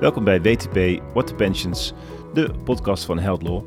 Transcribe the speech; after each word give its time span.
Welkom 0.00 0.24
bij 0.24 0.42
WTP 0.42 1.02
What 1.12 1.26
the 1.26 1.34
Pensions, 1.34 1.92
de 2.32 2.50
podcast 2.64 3.04
van 3.04 3.18
Held 3.18 3.42
Law. 3.42 3.62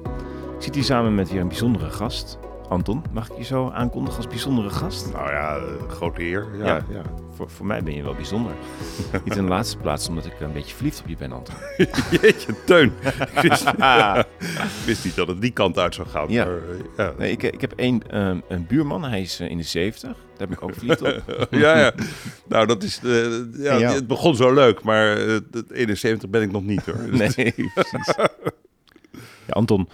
Ik 0.56 0.62
zit 0.62 0.76
hier 0.76 0.84
samen 0.84 1.16
met 1.16 1.32
weer 1.32 1.42
een 1.42 1.48
bijzondere 1.48 1.90
gast. 1.90 2.40
Anton, 2.72 3.02
mag 3.14 3.30
ik 3.30 3.38
je 3.38 3.44
zo 3.44 3.70
aankondigen 3.70 4.18
als 4.18 4.28
bijzondere 4.28 4.70
gast? 4.70 5.12
Nou 5.14 5.32
ja, 5.32 5.56
eh, 5.56 5.90
grote 5.90 6.22
eer. 6.24 6.48
Ja, 6.58 6.66
Ja. 6.66 6.82
ja. 6.90 7.02
Voor, 7.36 7.50
voor 7.50 7.66
mij 7.66 7.84
ben 7.84 7.96
je 7.96 8.04
wel 8.04 8.14
bijzonder. 8.16 8.52
Niet 9.26 9.36
in 9.36 9.44
de 9.44 9.50
laatste 9.50 9.78
plaats 9.78 10.08
omdat 10.10 10.26
ik 10.26 10.40
een 10.40 10.54
beetje 10.54 10.76
verliefd 10.76 11.00
op 11.02 11.08
je 11.08 11.16
ben, 11.18 11.32
Anton. 11.32 11.56
Jeetje, 12.22 12.56
Teun. 12.66 12.92
ik, 13.42 13.42
wist, 14.86 15.06
niet 15.06 15.16
dat 15.16 15.28
het 15.28 15.42
die 15.42 15.52
kant 15.52 15.78
uit 15.78 15.96
zou 15.96 16.08
gaan. 16.08 16.30
Ja. 16.30 16.46
Maar, 16.46 16.54
eh, 16.56 16.62
ja. 16.98 17.14
Nee, 17.18 17.32
ik, 17.32 17.44
ik 17.44 17.62
heb 17.62 17.74
één, 17.76 18.10
ehm, 18.10 18.40
een 18.48 18.66
buurman, 18.68 19.04
hij 19.04 19.22
is 19.22 19.40
eh, 19.40 19.50
in 19.50 19.58
de 19.58 19.64
70. 19.64 20.10
Daar 20.38 20.48
ben 20.48 20.58
ik 20.58 20.64
ook 20.64 20.74
verliefd 20.74 21.02
op. 21.02 21.48
ja, 21.50 21.78
ja. 21.80 21.92
Nou, 22.48 22.66
dat 22.68 22.84
is... 22.84 23.00
eh, 23.04 23.64
ja, 23.64 23.80
het 23.80 24.08
begon 24.08 24.36
zo 24.36 24.54
leuk, 24.54 24.84
maar 24.84 25.18
eh, 25.18 25.34
het 25.52 25.72
71 25.72 26.30
ben 26.30 26.42
ik 26.42 26.52
nog 26.52 26.64
niet, 26.64 26.86
hoor. 26.86 26.96
Nee, 27.12 27.32
precies. 27.34 27.56
Ja, 28.16 28.30
Anton, 29.50 29.90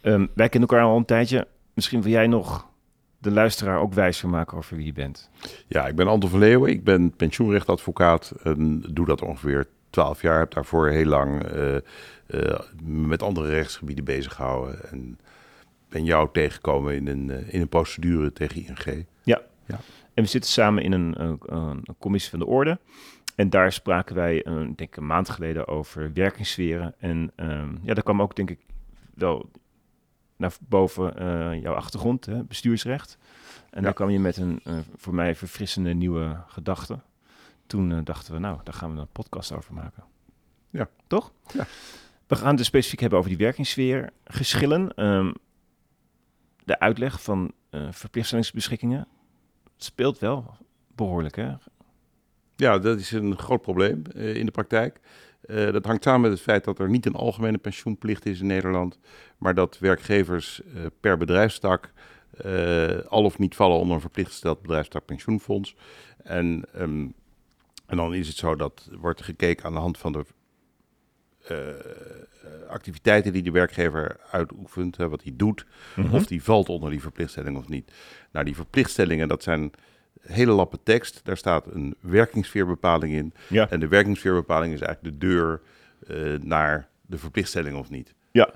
ehm, 0.00 0.26
wij 0.34 0.48
kennen 0.48 0.68
elkaar 0.68 0.84
al 0.86 0.96
een 0.96 1.04
tijdje. 1.04 1.46
Misschien 1.74 2.02
wil 2.02 2.12
jij 2.12 2.26
nog 2.26 2.70
de 3.18 3.30
luisteraar 3.30 3.78
ook 3.78 3.94
wijs 3.94 4.22
maken 4.22 4.56
over 4.56 4.76
wie 4.76 4.86
je 4.86 4.92
bent. 4.92 5.30
Ja, 5.66 5.86
ik 5.86 5.94
ben 5.94 6.06
Anton 6.06 6.30
van 6.30 6.38
Leeuwen. 6.38 6.70
Ik 6.70 6.84
ben 6.84 7.16
pensioenrechtadvocaat 7.16 8.32
en 8.42 8.84
doe 8.90 9.06
dat 9.06 9.22
ongeveer 9.22 9.66
12 9.90 10.22
jaar. 10.22 10.38
Heb 10.38 10.50
daarvoor 10.50 10.88
heel 10.88 11.06
lang 11.06 11.42
eh, 11.42 11.76
eh, 11.76 12.60
met 12.84 13.22
andere 13.22 13.50
rechtsgebieden 13.50 14.04
bezig 14.04 14.34
gehouden. 14.34 14.90
En 14.90 15.18
ben 15.88 16.04
jou 16.04 16.28
tegengekomen 16.32 16.94
in 16.94 17.06
een, 17.06 17.30
eh, 17.30 17.54
in 17.54 17.60
een 17.60 17.68
procedure 17.68 18.32
tegen 18.32 18.66
ING. 18.66 19.06
En 20.14 20.22
we 20.22 20.28
zitten 20.28 20.50
samen 20.50 20.82
in 20.82 20.92
een, 20.92 21.22
een, 21.22 21.38
een 21.84 21.96
commissie 21.98 22.30
van 22.30 22.38
de 22.38 22.46
orde. 22.46 22.78
En 23.34 23.50
daar 23.50 23.72
spraken 23.72 24.14
wij, 24.14 24.42
denk 24.44 24.80
ik, 24.80 24.96
een 24.96 25.06
maand 25.06 25.28
geleden 25.28 25.68
over 25.68 26.10
werkingssferen. 26.14 26.94
En 26.98 27.32
ehm, 27.36 27.68
ja, 27.82 27.94
daar 27.94 28.02
kwam 28.02 28.22
ook, 28.22 28.36
denk 28.36 28.50
ik, 28.50 28.58
wel 29.14 29.50
naar 30.42 30.56
boven 30.68 31.16
eh, 31.16 31.62
jouw 31.62 31.74
achtergrond, 31.74 32.26
hè, 32.26 32.44
bestuursrecht. 32.44 33.18
En 33.70 33.78
Ja. 33.78 33.80
daar 33.80 33.92
kwam 33.92 34.10
je 34.10 34.18
met 34.18 34.36
een 34.36 34.60
eh, 34.64 34.74
voor 34.96 35.14
mij 35.14 35.34
verfrissende 35.34 35.94
nieuwe 35.94 36.36
gedachte. 36.46 36.98
Toen 37.66 37.92
eh, 37.92 37.98
dachten 38.04 38.32
we, 38.32 38.38
nou, 38.38 38.60
daar 38.64 38.74
gaan 38.74 38.94
we 38.94 39.00
een 39.00 39.12
podcast 39.12 39.52
over 39.52 39.74
maken. 39.74 40.04
Ja. 40.70 40.88
Toch? 41.06 41.32
Ja. 41.52 41.66
We 42.26 42.36
gaan 42.36 42.48
het 42.48 42.56
dus 42.56 42.66
specifiek 42.66 43.00
hebben 43.00 43.18
over 43.18 43.30
die 43.30 43.38
werkingssfeer 43.38 44.10
geschillen. 44.24 44.94
Ehm, 44.94 45.32
de 46.64 46.78
uitleg 46.78 47.22
van 47.22 47.52
eh 47.70 47.86
verplichtstellingsbeschikkingen 47.92 49.08
speelt 49.76 50.18
wel 50.18 50.56
behoorlijk, 50.94 51.36
hè? 51.36 51.52
Ja, 52.56 52.78
dat 52.78 52.98
is 52.98 53.10
een 53.12 53.38
groot 53.38 53.62
probleem 53.62 54.02
in 54.14 54.46
de 54.46 54.52
praktijk. 54.52 55.00
Eh, 55.42 55.72
dat 55.72 55.84
hangt 55.84 56.02
samen 56.02 56.20
met 56.20 56.30
het 56.30 56.40
feit 56.40 56.64
dat 56.64 56.78
er 56.78 56.88
niet 56.88 57.06
een 57.06 57.14
algemene 57.14 57.58
pensioenplicht 57.58 58.26
is 58.26 58.40
in 58.40 58.46
Nederland, 58.46 58.98
maar 59.38 59.54
dat 59.54 59.78
werkgevers 59.78 60.62
eh, 60.62 60.86
per 61.00 61.16
bedrijfstak 61.16 61.92
eh, 62.36 62.98
al 63.08 63.24
of 63.24 63.38
niet 63.38 63.54
vallen 63.54 63.78
onder 63.78 63.94
een 63.94 64.00
verplicht 64.00 64.30
gesteld 64.30 64.62
bedrijfstak 64.62 65.04
pensioenfonds. 65.04 65.76
En, 66.22 66.64
ehm, 66.72 67.06
en 67.86 67.96
dan 67.96 68.14
is 68.14 68.28
het 68.28 68.36
zo 68.36 68.56
dat 68.56 68.88
wordt 69.00 69.22
gekeken 69.22 69.64
aan 69.64 69.72
de 69.72 69.78
hand 69.78 69.98
van 69.98 70.12
de 70.12 70.24
activiteiten 72.68 73.32
die 73.32 73.42
de 73.42 73.50
werkgever 73.50 74.20
uitoefent, 74.30 74.96
wat 74.96 75.22
hij 75.22 75.32
doet, 75.36 75.66
Mhm. 75.96 76.14
of 76.14 76.26
die 76.26 76.42
valt 76.42 76.68
onder 76.68 76.90
die 76.90 77.00
verplichtstelling 77.00 77.56
of 77.56 77.68
niet. 77.68 77.92
Nou, 78.32 78.44
die 78.44 78.54
verplichtstellingen, 78.54 79.28
dat 79.28 79.42
zijn 79.42 79.70
hele 80.22 80.52
lappen 80.52 80.82
tekst. 80.82 81.20
Daar 81.24 81.36
staat 81.36 81.66
een 81.66 81.94
werkingssfeerbepaling 82.00 83.14
in. 83.14 83.34
Ja. 83.48 83.70
En 83.70 83.80
de 83.80 83.88
werkingssfeerbepaling 83.88 84.74
is 84.74 84.80
eigenlijk 84.80 85.20
de 85.20 85.26
deur 85.26 85.60
eh, 86.06 86.38
naar 86.40 86.88
de 87.06 87.18
verplichtstelling 87.18 87.76
of 87.76 87.90
niet. 87.90 88.14
ja. 88.30 88.50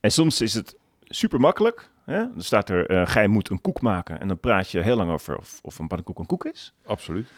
En 0.00 0.10
soms 0.10 0.40
is 0.40 0.54
het 0.54 0.76
super 1.02 1.40
makkelijk. 1.40 1.90
Hè? 2.04 2.16
Dan 2.18 2.42
staat 2.42 2.68
er, 2.68 2.86
eh 2.86 3.06
gij 3.06 3.28
moet 3.28 3.50
een 3.50 3.60
koek 3.60 3.80
maken. 3.80 4.20
En 4.20 4.28
dan 4.28 4.38
praat 4.38 4.70
je 4.70 4.80
heel 4.80 4.96
lang 4.96 5.10
over 5.10 5.36
of, 5.36 5.58
of 5.62 5.78
een 5.78 5.86
pannenkoek 5.86 6.18
een 6.18 6.26
koek 6.26 6.44
is. 6.44 6.74
Absoluut. 6.86 7.28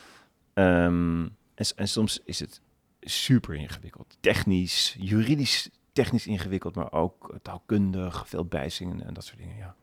Ehm, 0.55 1.23
en, 1.55 1.67
en 1.77 1.89
soms 1.89 2.21
is 2.25 2.41
het 2.41 2.61
super 3.01 3.55
ingewikkeld. 3.55 4.17
Technisch, 4.21 4.97
juridisch 4.99 5.71
technisch 5.93 6.27
ingewikkeld, 6.27 6.75
maar 6.75 6.93
ook 6.93 7.39
taalkundig, 7.43 8.29
veel 8.29 8.45
bijzingen 8.45 9.07
en 9.07 9.15
dat 9.15 9.25
soort 9.25 9.39
dingen. 9.39 9.57
Ja. 9.57 9.75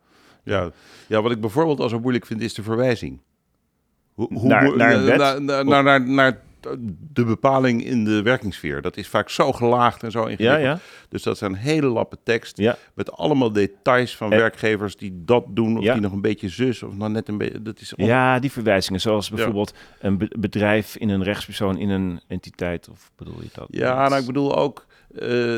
Ja, 0.43 0.71
ja, 1.07 1.21
wat 1.21 1.31
ik 1.31 1.41
bijvoorbeeld 1.41 1.79
al 1.79 1.89
zo 1.89 1.99
moeilijk 1.99 2.25
vind, 2.25 2.41
is 2.41 2.53
de 2.53 2.63
verwijzing. 2.63 3.19
Hoe, 4.13 4.27
Naar- 4.47 4.75
naar 4.77 5.03
wet? 5.03 5.17
Naar, 5.17 5.41
naar, 5.41 5.65
naar, 5.65 5.83
naar, 5.83 6.01
naar 6.09 6.39
de 7.13 7.23
bepaling 7.25 7.83
in 7.85 8.03
de 8.03 8.21
werkingssfeer. 8.21 8.81
Dat 8.81 8.97
is 8.97 9.07
vaak 9.07 9.29
zo 9.29 9.51
gelaagd 9.53 10.03
en 10.03 10.11
zo 10.11 10.21
Ja, 10.23 10.27
ingewikkeld. 10.29 10.61
ja. 10.63 10.79
Dus 11.09 11.23
dat 11.23 11.37
zijn 11.37 11.55
hele 11.55 11.87
lappen 11.87 12.17
tekst 12.23 12.57
Ja. 12.57 12.77
met 12.93 13.11
allemaal 13.11 13.51
details 13.51 14.17
van 14.17 14.31
En- 14.31 14.37
werkgevers 14.37 14.95
die 14.95 15.21
dat 15.25 15.45
doen 15.49 15.77
of 15.77 15.83
Ja. 15.83 15.93
die 15.93 16.01
nog 16.01 16.11
een 16.11 16.21
beetje 16.21 16.49
zus 16.49 16.83
of 16.83 16.95
nog 16.95 17.09
net 17.09 17.27
een 17.27 17.37
beetje. 17.37 17.61
Dat 17.61 17.79
is 17.79 17.95
on- 17.95 18.05
Ja, 18.05 18.39
die 18.39 18.51
verwijzingen, 18.51 19.01
zoals 19.01 19.29
bijvoorbeeld 19.29 19.73
een 19.99 20.17
be- 20.17 20.31
bedrijf 20.39 20.95
in 20.95 21.09
een 21.09 21.23
rechtspersoon 21.23 21.77
in 21.77 21.89
een 21.89 22.21
entiteit, 22.27 22.89
of 22.89 23.11
bedoel 23.15 23.41
je 23.41 23.49
dat? 23.53 23.67
Ja, 23.69 24.07
nou, 24.07 24.21
ik 24.21 24.27
bedoel 24.27 24.55
ook, 24.57 24.85
eh, 25.15 25.57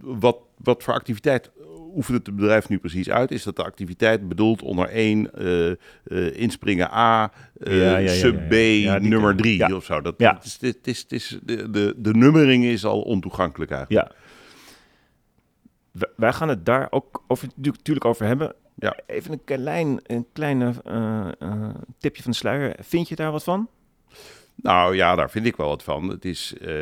wat, 0.00 0.36
wat 0.58 0.82
voor 0.82 0.94
activiteit 0.94 1.50
oefent 1.94 2.26
het 2.26 2.36
bedrijf 2.36 2.68
nu 2.68 2.78
precies 2.78 3.10
uit? 3.10 3.30
Is 3.30 3.42
dat 3.42 3.56
de 3.56 3.64
activiteit 3.64 4.28
bedoeld 4.28 4.62
onder 4.62 4.88
één 4.88 5.34
eh, 5.34 5.70
eh, 5.70 5.76
inspringen 6.36 6.90
A, 6.92 7.32
eh, 7.60 8.02
Ja, 8.04 8.08
sub. 8.12 8.48
B, 8.48 8.52
nummer 9.02 9.20
ken 9.20 9.30
ik. 9.30 9.36
3 9.38 9.56
Ja. 9.58 9.74
of 9.74 9.84
zo? 9.84 10.00
Dat, 10.00 10.14
Ja. 10.18 10.34
het 10.34 10.44
is, 10.44 10.58
het 10.60 10.86
is, 10.86 11.00
het 11.00 11.12
is, 11.12 11.38
de, 11.42 11.70
de, 11.70 11.94
de 11.96 12.14
nummering 12.14 12.64
is 12.64 12.84
al 12.84 13.00
ontoegankelijk 13.02 13.70
eigenlijk. 13.70 14.08
Ja. 14.08 14.14
Wij 16.16 16.32
gaan 16.32 16.48
het 16.48 16.66
daar 16.66 16.86
ook 16.90 17.22
over, 17.26 17.48
natuurlijk 17.56 18.04
over 18.06 18.26
hebben. 18.26 18.54
Ja. 18.74 18.96
Even 19.06 19.32
een 19.32 19.44
klein, 19.44 20.00
een 20.06 20.26
kleine 20.32 20.72
tipje 21.98 22.22
van 22.22 22.30
de 22.30 22.36
sluier. 22.36 22.76
Vind 22.80 23.08
je 23.08 23.16
daar 23.16 23.32
wat 23.32 23.44
van? 23.44 23.68
Nou 24.62 24.96
ja, 24.96 25.14
daar 25.14 25.30
vind 25.30 25.46
ik 25.46 25.56
wel 25.56 25.68
wat 25.68 25.82
van. 25.82 26.08
Het 26.08 26.24
is 26.24 26.54
eh, 26.60 26.72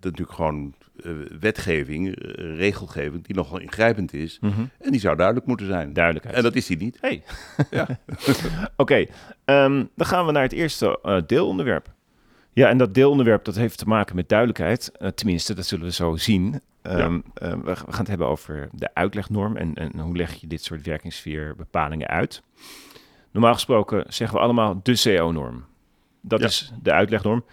natuurlijk 0.00 0.32
gewoon 0.32 0.74
eh, 1.02 1.12
wetgeving, 1.40 2.16
eh, 2.16 2.56
regelgeving 2.56 3.24
die 3.24 3.36
nogal 3.36 3.58
ingrijpend 3.58 4.12
is. 4.12 4.38
En 4.78 4.90
die 4.90 5.00
zou 5.00 5.16
duidelijk 5.16 5.46
moeten 5.46 5.66
zijn. 5.66 5.92
Duidelijkheid. 5.92 6.36
En 6.36 6.42
dat 6.42 6.54
is 6.54 6.66
die 6.66 6.76
niet. 6.76 6.98
Hey. 7.00 7.22
Ja. 7.70 7.86
Oké, 8.76 9.06
ehm, 9.44 9.84
dan 9.96 10.06
gaan 10.06 10.26
we 10.26 10.32
naar 10.32 10.42
het 10.42 10.52
eerste 10.52 11.22
deelonderwerp. 11.26 11.96
Ja, 12.52 12.68
en 12.68 12.78
dat 12.78 12.94
deelonderwerp 12.94 13.44
dat 13.44 13.54
heeft 13.54 13.78
te 13.78 13.86
maken 13.86 14.16
met 14.16 14.28
duidelijkheid. 14.28 14.92
Tenminste, 15.14 15.54
dat 15.54 15.66
zullen 15.66 15.84
we 15.84 15.92
zo 15.92 16.16
zien. 16.16 16.60
Ehm, 16.82 17.20
eh, 17.34 17.50
we, 17.50 17.62
we 17.64 17.74
gaan 17.74 17.98
het 17.98 18.08
hebben 18.08 18.26
over 18.26 18.68
de 18.72 18.94
uitlegnorm 18.94 19.56
en, 19.56 19.74
en 19.74 19.98
hoe 19.98 20.16
leg 20.16 20.34
je 20.34 20.46
dit 20.46 20.64
soort 20.64 20.86
werkingssfeerbepalingen 20.86 22.08
uit. 22.08 22.42
Normaal 23.30 23.54
gesproken 23.54 24.04
zeggen 24.08 24.36
we 24.36 24.44
allemaal 24.44 24.80
de 24.82 25.00
CO-norm. 25.02 25.64
Dat 26.20 26.40
Ja. 26.40 26.46
is 26.46 26.72
de 26.82 26.92
uitlegnorm. 26.92 27.44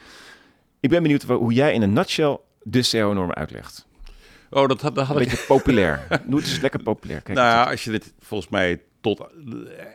Ik 0.80 0.90
ben 0.90 1.02
benieuwd 1.02 1.24
hoe 1.24 1.54
jij 1.54 1.74
in 1.74 1.82
een 1.82 1.94
nutshell 1.94 2.38
de 2.64 2.88
CO-norm 2.92 3.32
uitlegt. 3.32 3.88
Oh, 4.50 4.68
dat, 4.68 4.82
had- 4.82 4.96
dat 4.96 5.06
had 5.06 5.16
Een 5.16 5.22
ik 5.22 5.30
beetje 5.30 5.46
populair. 5.46 6.08
Doe 6.28 6.40
het 6.40 6.48
eens 6.50 6.60
lekker 6.60 6.84
populair. 6.84 7.22
Kijk, 7.22 7.38
nou 7.38 7.50
ja, 7.50 7.64
als 7.72 7.84
je 7.84 7.92
dit 7.92 8.14
volgens 8.20 8.50
mij 8.50 8.82
tot 9.02 9.20
eh, 9.20 9.28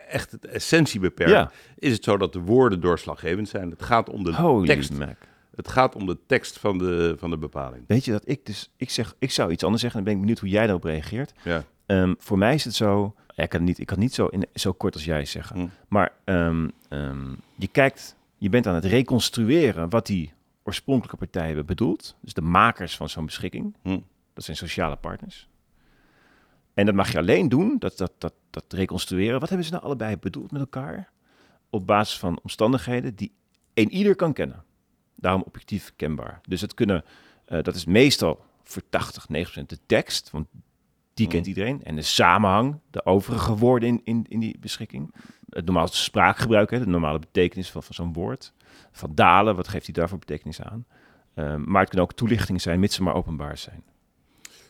echt 0.09 0.31
de 0.43 0.49
essentie 0.49 1.01
beperkt, 1.01 1.31
Ja. 1.33 1.51
is 1.79 1.93
het 1.93 2.05
zo 2.05 2.17
dat 2.17 2.33
de 2.33 2.39
woorden 2.41 2.81
doorslaggevend 2.81 3.49
zijn. 3.49 3.71
Het 3.71 3.83
gaat 3.83 4.11
om 4.11 4.25
de 4.25 4.35
Holy 4.35 4.67
tekst. 4.67 4.93
mac. 4.93 5.17
Het 5.55 5.69
gaat 5.69 5.95
om 5.95 6.07
de 6.07 6.19
tekst 6.27 6.59
van 6.59 6.79
de, 6.79 7.15
van 7.19 7.31
de 7.31 7.39
bepaling. 7.39 7.85
Weet 7.87 8.05
je 8.05 8.11
dat 8.13 8.23
ik 8.29 8.47
dus, 8.47 8.71
ik 8.77 8.91
zeg, 8.91 9.15
ik 9.19 9.31
zou 9.31 9.51
iets 9.53 9.63
anders 9.65 9.83
zeggen. 9.83 9.99
Dan 10.05 10.09
ben 10.09 10.15
ik 10.15 10.27
benieuwd 10.27 10.41
hoe 10.41 10.49
jij 10.59 10.65
daarop 10.65 10.85
reageert. 10.85 11.33
Ja. 11.45 11.65
Ehm, 11.87 12.15
voor 12.19 12.39
mij 12.39 12.55
is 12.55 12.65
het 12.65 12.75
zo, 12.75 13.15
ja, 13.35 13.43
ik 13.43 13.49
kan 13.49 13.61
het 13.61 13.69
niet, 13.69 13.79
ik 13.79 13.87
kan 13.87 13.95
het 13.97 14.05
niet 14.05 14.15
zo, 14.15 14.27
in, 14.27 14.47
zo 14.55 14.73
kort 14.73 14.95
als 14.95 15.05
jij 15.05 15.25
zeggen. 15.25 15.57
Hm. 15.61 15.67
Maar 15.89 16.13
ehm, 16.25 16.69
ehm, 16.89 17.29
je 17.57 17.69
kijkt, 17.69 18.17
je 18.41 18.49
bent 18.49 18.67
aan 18.67 18.75
het 18.75 18.85
reconstrueren 18.85 19.89
wat 19.89 20.07
die 20.07 20.33
oorspronkelijke 20.63 21.17
partijen 21.17 21.47
hebben 21.47 21.67
bedoeld. 21.67 22.17
Dus 22.21 22.35
de 22.35 22.41
makers 22.41 22.97
van 22.97 23.09
zo'n 23.09 23.25
beschikking. 23.25 23.77
Hm. 23.83 23.99
Dat 24.33 24.45
zijn 24.45 24.57
sociale 24.57 24.97
partners. 24.97 25.49
En 26.75 26.87
dat 26.87 26.95
mag 26.95 27.13
je 27.13 27.19
alleen 27.19 27.49
doen, 27.49 27.77
dat, 27.79 27.99
dat, 27.99 28.13
dat, 28.19 28.35
dat 28.51 28.65
reconstrueren. 28.69 29.41
Wat 29.41 29.49
hebben 29.49 29.67
ze 29.67 29.73
nou 29.73 29.85
allebei 29.85 30.17
bedoeld 30.17 30.51
met 30.51 30.61
elkaar? 30.61 31.11
Op 31.71 31.87
basis 31.87 32.19
van 32.19 32.41
omstandigheden 32.43 33.15
die 33.15 33.33
een 33.75 33.91
ieder 33.91 34.17
kan 34.17 34.33
kennen. 34.33 34.65
Daarom 35.15 35.43
objectief 35.43 35.93
kenbaar. 35.97 36.41
Dus 36.49 36.61
het 36.61 36.75
kunnen, 36.75 37.05
eh, 37.45 37.63
dat 37.63 37.75
is 37.75 37.85
meestal 37.85 38.45
voor 38.63 38.83
80, 38.89 39.29
90 39.29 39.67
de 39.67 39.79
tekst, 39.87 40.31
want 40.31 40.47
die 41.21 41.29
kent 41.29 41.47
iedereen. 41.47 41.83
En 41.85 41.97
de 41.97 42.03
samenhang, 42.03 42.81
de 42.91 43.05
overige 43.05 43.57
woorden 43.57 43.89
in, 43.89 44.01
in, 44.05 44.27
in 44.29 44.41
die 44.41 44.57
beschikking. 44.61 45.15
Het 45.49 45.65
normale 45.65 45.89
spraakgebruik, 45.91 46.71
hè, 46.71 46.79
de 46.79 46.87
normale 46.87 47.19
betekenis 47.19 47.71
van, 47.71 47.83
van 47.83 47.95
zo'n 47.95 48.13
woord. 48.13 48.53
Van 48.93 49.15
dalen, 49.15 49.57
wat 49.57 49.69
geeft 49.69 49.85
hij 49.85 49.95
daarvoor 49.95 50.19
betekenis 50.19 50.63
aan? 50.63 50.87
Eh, 51.35 51.55
maar 51.57 51.81
het 51.81 51.89
kunnen 51.89 52.07
ook 52.09 52.17
toelichtingen 52.17 52.61
zijn, 52.61 52.81
mits 52.81 52.95
ze 52.95 53.03
maar 53.03 53.15
openbaar 53.15 53.59
zijn. 53.59 53.83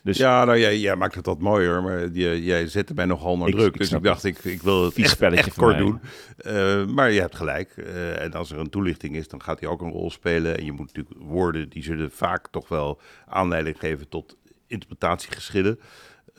Dus 0.03 0.17
ja, 0.17 0.45
nou 0.45 0.57
jij, 0.59 0.79
jij 0.79 0.95
maakt 0.95 1.15
het 1.15 1.25
wat 1.25 1.39
mooier, 1.39 1.83
maar 1.83 1.99
je, 2.11 2.43
jij 2.43 2.67
zette 2.67 2.93
mij 2.93 3.05
nogal 3.05 3.31
onder 3.31 3.47
Ik- 3.47 3.55
druk. 3.55 3.73
ik 3.73 3.77
dus 3.79 3.91
ik 3.91 4.03
dacht, 4.03 4.23
ik, 4.23 4.37
ik 4.43 4.61
wil 4.61 4.85
het 4.85 4.97
echt, 4.97 5.21
echt 5.21 5.53
kort 5.53 5.75
mij. 5.75 5.85
doen. 5.85 5.99
Eh, 6.37 6.85
maar 6.85 7.11
je 7.11 7.19
hebt 7.19 7.35
gelijk. 7.35 7.69
Eh, 7.77 8.21
en 8.21 8.33
als 8.33 8.51
er 8.51 8.59
een 8.59 8.69
toelichting 8.69 9.15
is, 9.15 9.27
dan 9.27 9.41
gaat 9.41 9.59
die 9.59 9.67
ook 9.69 9.81
een 9.81 9.91
rol 9.91 10.11
spelen. 10.11 10.57
En 10.57 10.65
je 10.65 10.71
moet 10.71 10.85
natuurlijk 10.85 11.15
woorden, 11.19 11.69
die 11.69 11.83
zullen 11.83 12.11
vaak 12.11 12.47
toch 12.47 12.67
wel 12.67 13.01
aanleiding 13.27 13.79
geven 13.79 14.09
tot 14.09 14.37
interpretatiegeschillen. 14.67 15.79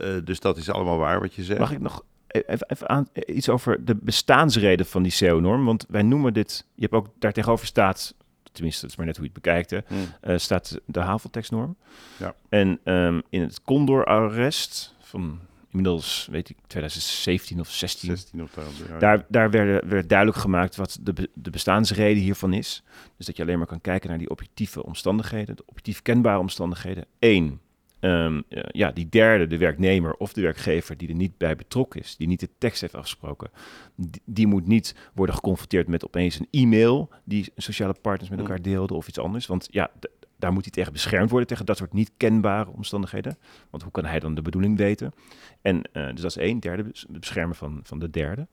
Eh, 0.03 0.09
dus 0.25 0.41
dat 0.41 0.57
is 0.57 0.71
allemaal 0.71 0.97
waar 0.99 1.21
wat 1.21 1.35
je 1.35 1.45
zegt. 1.45 1.59
Mag 1.59 1.73
ik 1.73 1.81
nog 1.81 2.05
e- 2.27 2.39
even, 2.47 2.67
even 2.71 2.89
aan, 2.89 3.09
eh, 3.13 3.37
iets 3.37 3.49
over 3.49 3.85
de 3.85 3.95
bestaansreden 3.95 4.87
van 4.87 5.03
die 5.03 5.15
CO-norm? 5.19 5.65
Want 5.65 5.87
wij 5.89 6.03
noemen 6.03 6.33
dit, 6.33 6.67
je 6.75 6.83
hebt 6.83 6.95
ook 6.95 7.07
daar 7.19 7.33
tegenover 7.33 7.67
staat, 7.67 8.15
tenminste, 8.53 8.81
dat 8.81 8.91
is 8.91 8.97
maar 8.97 9.07
net 9.07 9.17
hoe 9.17 9.25
je 9.27 9.31
het 9.35 9.43
bekijkt, 9.43 9.71
hè, 9.71 9.79
Hm. 9.87 9.95
eh, 10.21 10.39
staat 10.39 10.79
de 10.87 11.01
haveltekstnorm. 11.01 11.77
Ja. 12.17 12.35
En 12.49 12.79
ehm, 12.85 13.21
in 13.31 13.41
het 13.41 13.63
Condor-arrest 13.63 14.95
van 15.01 15.39
inmiddels, 15.71 16.29
weet 16.31 16.49
ik, 16.51 16.57
2017 16.67 17.61
of 17.61 17.71
16, 17.71 18.09
16 18.17 18.43
of 18.43 18.51
daar. 18.51 18.65
ja. 18.89 18.99
daar, 18.99 19.25
daar 19.29 19.51
werd, 19.51 19.85
werd 19.89 20.09
duidelijk 20.09 20.39
gemaakt 20.39 20.77
wat 20.77 20.99
de, 21.01 21.31
de 21.35 21.51
bestaansreden 21.51 22.23
hiervan 22.23 22.53
is. 22.53 22.83
Dus 23.17 23.27
dat 23.27 23.37
je 23.37 23.43
alleen 23.43 23.59
maar 23.59 23.67
kan 23.67 23.81
kijken 23.81 24.09
naar 24.09 24.19
die 24.19 24.31
objectieve 24.31 24.85
omstandigheden, 24.85 25.57
de 25.57 25.63
objectief 25.67 26.03
kenbare 26.03 26.39
omstandigheden. 26.39 27.05
Eén, 27.19 27.61
ehm, 28.03 28.41
eh, 28.49 28.63
ja, 28.71 28.91
die 28.93 29.09
derde, 29.09 29.47
de 29.47 29.59
werknemer 29.59 30.15
of 30.15 30.33
de 30.33 30.41
werkgever 30.41 30.97
die 30.97 31.09
er 31.09 31.15
niet 31.15 31.37
bij 31.39 31.57
betrokken 31.57 32.01
is, 32.01 32.17
die 32.17 32.29
niet 32.29 32.41
de 32.41 32.49
tekst 32.59 32.81
heeft 32.81 32.95
afgesproken, 32.95 33.51
die, 33.97 34.23
die 34.25 34.47
moet 34.47 34.67
niet 34.67 34.95
worden 35.15 35.35
geconfronteerd 35.35 35.89
met 35.89 36.05
opeens 36.05 36.39
een 36.39 36.49
e-mail 36.51 37.11
die 37.25 37.53
sociale 37.57 37.95
partners 38.01 38.31
met 38.31 38.39
Mm. 38.39 38.45
elkaar 38.45 38.63
deelden 38.63 38.97
of 38.97 39.09
iets 39.09 39.19
anders. 39.19 39.47
Want 39.47 39.69
ja, 39.71 39.91
daar 40.37 40.53
moet 40.53 40.63
hij 40.63 40.73
tegen 40.73 40.93
beschermd 40.93 41.31
worden, 41.31 41.49
tegen 41.49 41.67
dat 41.67 41.77
soort 41.77 41.93
niet 41.93 42.11
kenbare 42.17 42.71
omstandigheden. 42.71 43.37
Want 43.71 43.83
hoe 43.83 43.93
kan 43.93 44.05
hij 44.05 44.19
dan 44.21 44.35
de 44.35 44.43
bedoeling 44.43 44.77
weten? 44.77 45.13
En 45.61 45.83
eh, 45.93 46.07
dus 46.07 46.21
dat 46.21 46.31
is 46.31 46.37
één. 46.37 46.61
Derde, 46.61 46.83
bes- 46.83 47.07
beschermen 47.09 47.57
van, 47.57 47.81
van 47.83 47.99
de 47.99 48.11
derde. 48.11 48.47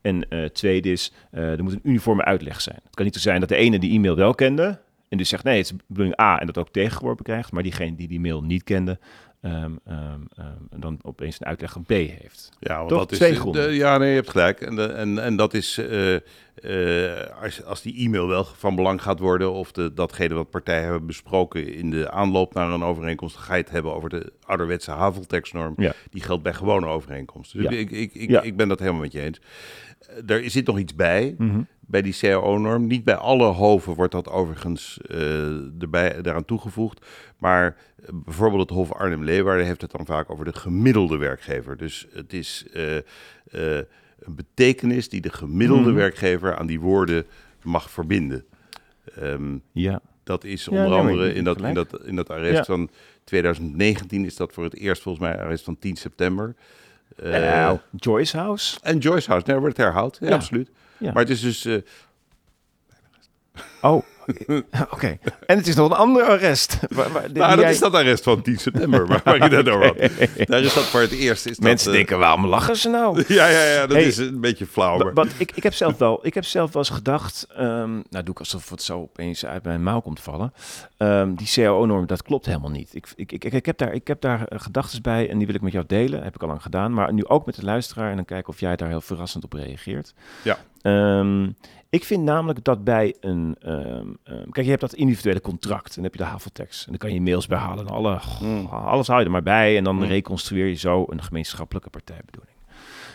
En 0.00 0.28
eh, 0.28 0.44
tweede 0.44 0.92
is, 0.92 1.12
er 1.30 1.62
moet 1.62 1.72
een 1.72 1.80
uniforme 1.82 2.24
uitleg 2.24 2.60
zijn. 2.60 2.80
Het 2.84 2.94
kan 2.94 3.04
niet 3.04 3.14
zo 3.14 3.20
zijn 3.20 3.40
dat 3.40 3.48
de 3.48 3.56
ene 3.56 3.78
die 3.78 3.92
e-mail 3.92 4.16
wel 4.16 4.34
kende 4.34 4.80
en 5.08 5.18
dus 5.18 5.28
zegt 5.28 5.44
nee, 5.44 5.56
het 5.56 5.66
is 5.66 5.72
bedoeling 5.86 6.20
A 6.20 6.38
en 6.38 6.46
dat 6.46 6.58
ook 6.58 6.68
tegengeworpen 6.70 7.24
krijgt, 7.24 7.52
maar 7.52 7.62
diegene 7.62 7.94
die 7.96 8.08
die 8.08 8.20
mail 8.20 8.42
niet 8.42 8.62
kende, 8.64 8.98
en 9.40 9.80
dan 10.76 10.98
opeens 11.02 11.40
een 11.40 11.46
uitleg 11.46 11.72
van 11.72 11.82
B 11.82 11.88
heeft. 11.88 12.50
Ja, 12.60 12.76
want 12.76 12.88
Toch? 12.88 12.98
dat 12.98 13.12
is 13.12 13.18
Twee 13.18 13.50
de- 13.52 13.60
ja, 13.74 13.98
nee, 13.98 14.08
je 14.08 14.14
hebt 14.14 14.30
gelijk. 14.30 14.60
En, 14.60 14.76
de- 14.76 14.86
en, 14.92 15.18
en 15.22 15.36
dat 15.36 15.54
is 15.54 15.78
eh, 15.78 16.14
eh, 16.14 17.42
als, 17.42 17.64
als 17.64 17.82
die 17.82 17.96
e-mail 18.06 18.28
wel 18.28 18.44
van 18.44 18.74
belang 18.74 19.02
gaat 19.02 19.18
worden, 19.18 19.52
of 19.52 19.72
de, 19.72 19.92
datgene 19.94 20.34
wat 20.34 20.50
partijen 20.50 20.82
hebben 20.82 21.06
besproken 21.06 21.74
in 21.74 21.90
de 21.90 22.10
aanloop 22.10 22.54
naar 22.54 22.70
een 22.70 22.82
overeenkomst, 22.82 23.36
ga 23.36 23.54
je 23.54 23.62
het 23.62 23.70
hebben 23.70 23.94
over 23.94 24.08
de 24.08 24.32
ouderwetse 24.46 24.90
haveltekstnorm. 24.90 25.74
Ja. 25.76 25.92
Die 26.10 26.22
geldt 26.22 26.42
bij 26.42 26.54
gewone 26.54 26.86
overeenkomsten. 26.86 27.62
Dus 27.62 27.70
Ja. 27.72 27.76
ik, 27.78 27.90
ik, 27.90 28.14
ik, 28.14 28.30
Ja. 28.30 28.42
ik 28.42 28.56
ben 28.56 28.68
dat 28.68 28.78
helemaal 28.78 29.00
met 29.00 29.12
je 29.12 29.20
eens. 29.20 29.40
Eh, 30.26 30.30
Er 30.36 30.50
zit 30.50 30.66
nog 30.66 30.78
iets 30.78 30.94
bij. 30.94 31.34
Mhm. 31.38 31.60
Bij 31.86 32.02
die 32.02 32.16
CAO-norm. 32.18 32.86
Niet 32.86 33.04
bij 33.04 33.14
alle 33.14 33.44
hoven 33.46 33.94
wordt 33.94 34.12
dat 34.12 34.28
overigens 34.28 34.98
eh, 35.08 35.80
erbij, 35.82 36.22
daaraan 36.22 36.44
toegevoegd. 36.44 37.06
Maar 37.38 37.76
eh, 38.02 38.08
bijvoorbeeld 38.12 38.60
het 38.62 38.78
Hof 38.78 38.92
Arnhem-Leeuwarden 38.92 39.66
heeft 39.66 39.80
het 39.80 39.90
dan 39.90 40.06
vaak 40.06 40.30
over 40.30 40.44
de 40.44 40.52
gemiddelde 40.52 41.16
werkgever. 41.16 41.76
Dus 41.76 42.06
het 42.12 42.32
is 42.32 42.64
eh, 42.72 42.94
een 44.18 44.34
betekenis 44.34 45.08
die 45.08 45.20
de 45.20 45.30
gemiddelde 45.32 45.82
Mhm. 45.88 45.94
werkgever 45.94 46.56
aan 46.56 46.66
die 46.66 46.80
woorden 46.80 47.24
mag 47.62 47.90
verbinden. 47.90 48.44
Ehm, 49.20 49.56
Ja, 49.72 50.00
dat 50.24 50.44
is 50.44 50.64
Ja, 50.64 50.70
onder 50.70 50.88
nee, 50.90 50.98
andere 50.98 51.34
in 51.34 51.44
dat, 51.44 51.62
in, 51.62 51.74
dat, 51.74 52.00
in 52.04 52.16
dat 52.16 52.30
arrest 52.30 52.56
Ja. 52.56 52.64
van 52.64 52.90
2019 53.24 54.24
is 54.24 54.36
dat 54.36 54.52
voor 54.52 54.64
het 54.64 54.74
eerst 54.76 55.02
volgens 55.02 55.24
mij 55.24 55.38
arrest 55.40 55.64
van 55.64 55.78
10 55.78 55.96
september. 55.96 56.54
Nou, 57.22 57.78
Joyce 57.96 58.36
House. 58.36 58.78
en 58.82 58.98
Joyce 58.98 59.30
House, 59.30 59.46
nee, 59.50 59.58
wordt 59.58 59.76
het 59.76 59.86
herhaald. 59.86 60.16
Ja, 60.20 60.28
Ja. 60.28 60.34
absoluut. 60.34 60.70
Ja. 60.98 61.12
Maar 61.12 61.22
het 61.22 61.30
is 61.30 61.40
dus... 61.40 61.64
eh, 61.64 61.76
Oh, 63.82 64.02
oké. 64.94 65.18
En 65.46 65.56
het 65.56 65.66
is 65.66 65.74
nog 65.74 65.90
een 65.90 65.96
ander 65.96 66.22
arrest. 66.22 66.78
Waar- 66.88 67.10
nou, 67.12 67.50
dat 67.50 67.58
jij- 67.58 67.70
is 67.70 67.78
dat 67.78 67.94
arrest 67.94 68.22
van 68.22 68.42
10 68.42 68.58
september, 68.58 69.06
waar, 69.06 69.20
waar 69.24 69.42
je 69.42 69.48
net 69.48 69.68
over 69.68 69.86
had. 69.86 69.96
Daar 70.48 70.62
is 70.62 70.74
dat 70.74 70.84
voor 70.84 71.00
het 71.00 71.10
eerst. 71.12 71.46
Is 71.46 71.56
dat, 71.56 71.64
Mensen 71.64 71.90
eh, 71.90 71.96
denken, 71.96 72.18
waarom 72.18 72.46
lachen 72.46 72.76
ze 72.76 72.88
nou? 72.88 73.24
Ja, 73.28 73.46
ja, 73.48 73.64
ja, 73.64 73.80
dat 73.86 73.96
Hey, 73.96 74.06
is 74.06 74.16
een 74.16 74.40
beetje 74.40 74.66
flauw. 74.66 74.98
Maar, 74.98 75.14
Want 75.14 75.30
ik, 75.38 75.52
ik 75.54 75.62
heb 75.62 75.74
zelf 75.74 75.98
wel, 75.98 76.18
ik 76.26 76.34
heb 76.34 76.44
zelf 76.44 76.72
wel 76.72 76.82
eens 76.82 76.92
gedacht, 76.94 77.46
ehm, 77.56 77.90
nou 77.90 78.24
doe 78.24 78.30
ik 78.30 78.38
alsof 78.38 78.70
het 78.70 78.82
zo 78.82 78.98
opeens 79.00 79.46
uit 79.46 79.62
mijn 79.64 79.82
mouw 79.82 80.00
komt 80.00 80.20
vallen. 80.20 80.52
Ehm, 80.96 81.34
die 81.34 81.48
CAO-norm, 81.54 82.06
dat 82.06 82.22
klopt 82.22 82.46
helemaal 82.46 82.70
niet. 82.70 82.94
Ik, 82.94 83.06
ik, 83.16 83.32
ik, 83.32 83.44
ik 83.44 83.66
heb 83.66 83.78
daar, 83.78 83.92
ik 83.92 84.06
heb 84.06 84.20
daar 84.20 84.46
gedachten 84.48 85.02
bij 85.02 85.30
en 85.30 85.36
die 85.38 85.46
wil 85.46 85.56
ik 85.56 85.62
met 85.62 85.72
jou 85.72 85.84
delen. 85.86 86.22
Heb 86.22 86.34
ik 86.34 86.42
al 86.42 86.48
lang 86.48 86.62
gedaan, 86.62 86.94
maar 86.94 87.12
nu 87.12 87.26
ook 87.26 87.46
met 87.46 87.54
de 87.54 87.64
luisteraar 87.64 88.10
en 88.10 88.16
dan 88.16 88.24
kijken 88.24 88.48
of 88.48 88.60
jij 88.60 88.76
daar 88.76 88.88
heel 88.88 89.00
verrassend 89.00 89.44
op 89.44 89.52
reageert. 89.52 90.14
Ja. 90.42 90.58
Ehm, 90.82 91.48
ik 91.90 92.04
vind 92.04 92.22
namelijk 92.22 92.64
dat 92.64 92.84
bij 92.84 93.16
een, 93.20 93.56
ehm, 93.60 94.06
ehm, 94.24 94.50
kijk, 94.50 94.64
je 94.64 94.68
hebt 94.68 94.80
dat 94.80 94.92
individuele 94.94 95.40
contract 95.40 95.88
en 95.88 95.94
dan 95.94 96.02
heb 96.04 96.12
je 96.12 96.18
de 96.18 96.24
haveltekst 96.24 96.84
en 96.84 96.90
dan 96.90 96.98
kan 96.98 97.12
je 97.14 97.20
mails 97.20 97.46
bijhalen 97.46 97.86
en 97.86 97.92
alle, 97.92 98.20
Mm. 98.42 98.66
alles 98.66 99.08
haal 99.08 99.18
je 99.18 99.24
er 99.24 99.30
maar 99.30 99.42
bij 99.42 99.76
en 99.76 99.84
dan 99.84 99.96
Mm. 99.96 100.02
reconstrueer 100.02 100.66
je 100.66 100.74
zo 100.74 101.04
een 101.08 101.22
gemeenschappelijke 101.22 101.90
partijbedoeling. 101.90 102.56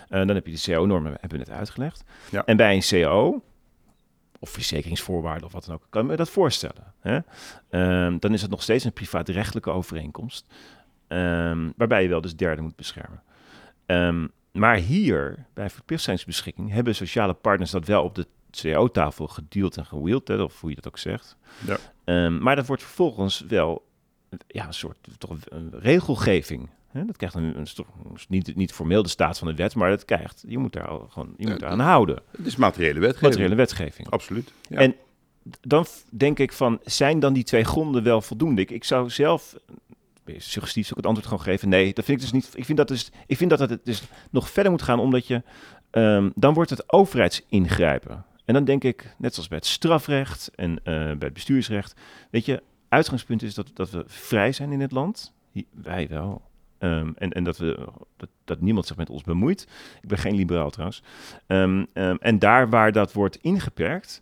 Eh, 0.09 0.17
dan 0.25 0.35
heb 0.35 0.47
je 0.47 0.51
de 0.53 0.61
CO-normen, 0.73 1.11
hebben 1.19 1.39
we 1.39 1.45
net 1.45 1.49
uitgelegd. 1.57 2.03
Ja. 2.29 2.45
En 2.45 2.57
bij 2.57 2.75
een 2.75 3.05
CO, 3.05 3.41
of 4.39 4.49
verzekeringsvoorwaarden 4.49 5.45
of 5.45 5.51
wat 5.51 5.65
dan 5.65 5.75
ook, 5.75 5.83
kan 5.89 6.01
je 6.01 6.07
me 6.07 6.15
dat 6.15 6.29
voorstellen. 6.29 6.93
Hè? 6.99 7.19
Ehm, 7.69 8.17
dan 8.19 8.33
is 8.33 8.41
het 8.41 8.51
nog 8.51 8.61
steeds 8.61 8.83
een 8.83 8.93
privaatrechtelijke 8.93 9.69
overeenkomst, 9.69 10.45
waarbij 11.75 12.01
je 12.03 12.07
wel 12.09 12.21
dus 12.21 12.35
derde 12.35 12.61
moet 12.61 12.75
beschermen. 12.75 13.21
Maar 14.51 14.75
hier, 14.75 15.45
bij 15.53 15.69
verplichtingsbeschikking, 15.69 16.71
hebben 16.71 16.95
sociale 16.95 17.33
partners 17.33 17.71
dat 17.71 17.85
wel 17.85 18.03
op 18.03 18.15
de 18.15 18.27
CO-tafel 18.61 19.27
gedeeld 19.27 19.77
en 19.77 19.85
gewield, 19.85 20.27
hè, 20.27 20.41
of 20.41 20.61
hoe 20.61 20.69
je 20.69 20.75
dat 20.75 20.87
ook 20.87 20.97
zegt. 20.97 21.37
Ja. 21.67 21.77
Ehm, 22.03 22.37
maar 22.37 22.55
dat 22.55 22.65
wordt 22.67 22.83
vervolgens 22.83 23.39
wel 23.47 23.85
ja, 24.47 24.67
een 24.67 24.73
soort 24.73 24.97
toch 25.17 25.35
een 25.49 25.69
regelgeving. 25.79 26.69
Hè? 26.91 27.05
Dat 27.05 27.17
krijgt 27.17 27.35
een, 27.35 27.57
een, 27.57 27.67
sto- 27.67 27.85
niet, 28.27 28.55
niet 28.55 28.73
formeel 28.73 29.03
de 29.03 29.09
staat 29.09 29.37
van 29.37 29.47
de 29.47 29.53
wet, 29.55 29.75
maar 29.75 29.89
dat 29.89 30.05
krijgt, 30.05 30.43
je 30.47 30.57
moet 30.57 30.73
daar 30.73 30.87
al 30.87 31.07
gewoon 31.09 31.33
je 31.37 31.47
moet 31.47 31.53
Ja, 31.53 31.59
daar 31.59 31.69
aan 31.69 31.79
houden. 31.79 32.19
het 32.37 32.45
is 32.45 32.55
materiële 32.55 32.99
wetgeving. 32.99 33.31
Materiële 33.31 33.55
wetgeving. 33.55 34.09
Absoluut. 34.09 34.53
Ja. 34.69 34.77
En 34.77 34.95
dan 35.61 35.85
denk 36.09 36.39
ik 36.39 36.51
van, 36.53 36.79
zijn 36.83 37.19
dan 37.19 37.33
die 37.33 37.43
twee 37.43 37.63
gronden 37.63 38.03
wel 38.03 38.21
voldoende? 38.21 38.61
Ik, 38.61 38.71
ik 38.71 38.83
zou 38.83 39.09
zelf, 39.09 39.55
eh, 40.25 40.35
suggestief 40.39 40.87
zou 40.87 40.89
ik 40.99 41.05
het 41.05 41.05
antwoord 41.05 41.27
gewoon 41.27 41.43
geven, 41.43 41.69
nee, 41.69 41.93
dat 41.93 42.05
vind 42.05 42.17
ik 42.17 42.23
dus 42.23 42.33
niet. 42.33 42.49
Ik 42.53 42.65
vind 42.65 42.77
dat, 42.77 42.87
dus, 42.87 43.11
ik 43.27 43.37
vind 43.37 43.49
dat 43.49 43.59
het 43.59 43.85
dus 43.85 44.03
nog 44.29 44.49
verder 44.49 44.71
moet 44.71 44.81
gaan, 44.81 44.99
omdat 44.99 45.27
je, 45.27 45.43
ehm, 45.89 46.29
dan 46.35 46.53
wordt 46.53 46.69
het 46.69 46.93
overheidsingrijpen. 46.93 48.25
En 48.51 48.57
dan 48.57 48.65
denk 48.65 48.83
ik, 48.83 49.15
net 49.17 49.33
zoals 49.33 49.49
bij 49.49 49.57
het 49.57 49.67
strafrecht 49.67 50.51
en 50.55 50.77
eh, 50.77 50.93
bij 50.93 51.17
het 51.19 51.33
bestuursrecht, 51.33 51.99
weet 52.29 52.45
je, 52.45 52.63
uitgangspunt 52.89 53.43
is 53.43 53.53
dat, 53.53 53.71
dat 53.73 53.89
we 53.89 54.03
vrij 54.07 54.51
zijn 54.51 54.71
in 54.71 54.79
het 54.81 54.91
land. 54.91 55.33
Wij 55.71 56.07
wel. 56.07 56.41
Ehm, 56.77 57.11
en, 57.15 57.31
en 57.31 57.43
dat, 57.43 57.57
we, 57.57 57.87
dat, 58.45 58.61
niemand 58.61 58.85
zich 58.87 58.97
met 58.97 59.09
ons 59.09 59.23
bemoeit. 59.23 59.67
Ik 60.01 60.09
ben 60.09 60.17
geen 60.17 60.35
liberaal 60.35 60.69
trouwens. 60.69 61.03
Ehm, 61.47 61.85
ehm, 61.93 62.15
en 62.19 62.39
daar 62.39 62.69
waar 62.69 62.91
dat 62.91 63.13
wordt 63.13 63.35
ingeperkt, 63.35 64.21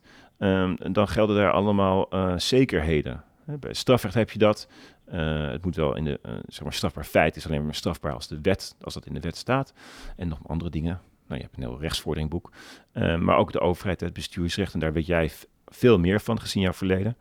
dan 0.92 1.08
gelden 1.08 1.36
daar 1.36 1.52
allemaal 1.52 2.10
eh, 2.10 2.38
zekerheden. 2.38 3.24
Bij 3.46 3.74
strafrecht 3.74 4.16
heb 4.16 4.30
je 4.32 4.40
dat. 4.40 4.68
Eh, 5.06 5.50
het 5.50 5.66
moet 5.66 5.76
wel 5.76 5.96
in 5.96 6.04
de, 6.04 6.20
zeg 6.48 6.64
maar, 6.64 6.74
strafbaar 6.74 7.04
feit 7.04 7.36
is 7.36 7.46
alleen 7.46 7.66
maar 7.66 7.76
strafbaar 7.76 8.14
als 8.14 8.28
de 8.28 8.40
wet, 8.42 8.76
als 8.82 8.94
dat 8.94 9.06
in 9.06 9.14
de 9.14 9.20
wet 9.20 9.38
staat. 9.38 9.74
En 10.16 10.28
nog 10.28 10.40
andere 10.48 10.70
dingen. 10.70 11.02
Nou, 11.30 11.42
je 11.42 11.48
hebt 11.48 11.58
een 11.58 11.70
heel 11.70 11.80
rechtsvorderingboek. 11.80 12.52
Eh, 12.92 13.18
maar 13.18 13.38
ook 13.38 13.52
de 13.52 13.60
overheid, 13.60 14.00
het 14.00 14.14
bestuursrecht. 14.14 14.74
En 14.74 14.80
daar 14.80 14.94
weet 14.94 15.06
jij 15.06 15.32
veel 15.68 16.00
meer 16.00 16.22
van, 16.22 16.40
gezien 16.40 16.62
jouw 16.62 16.74
verleden. 16.74 17.18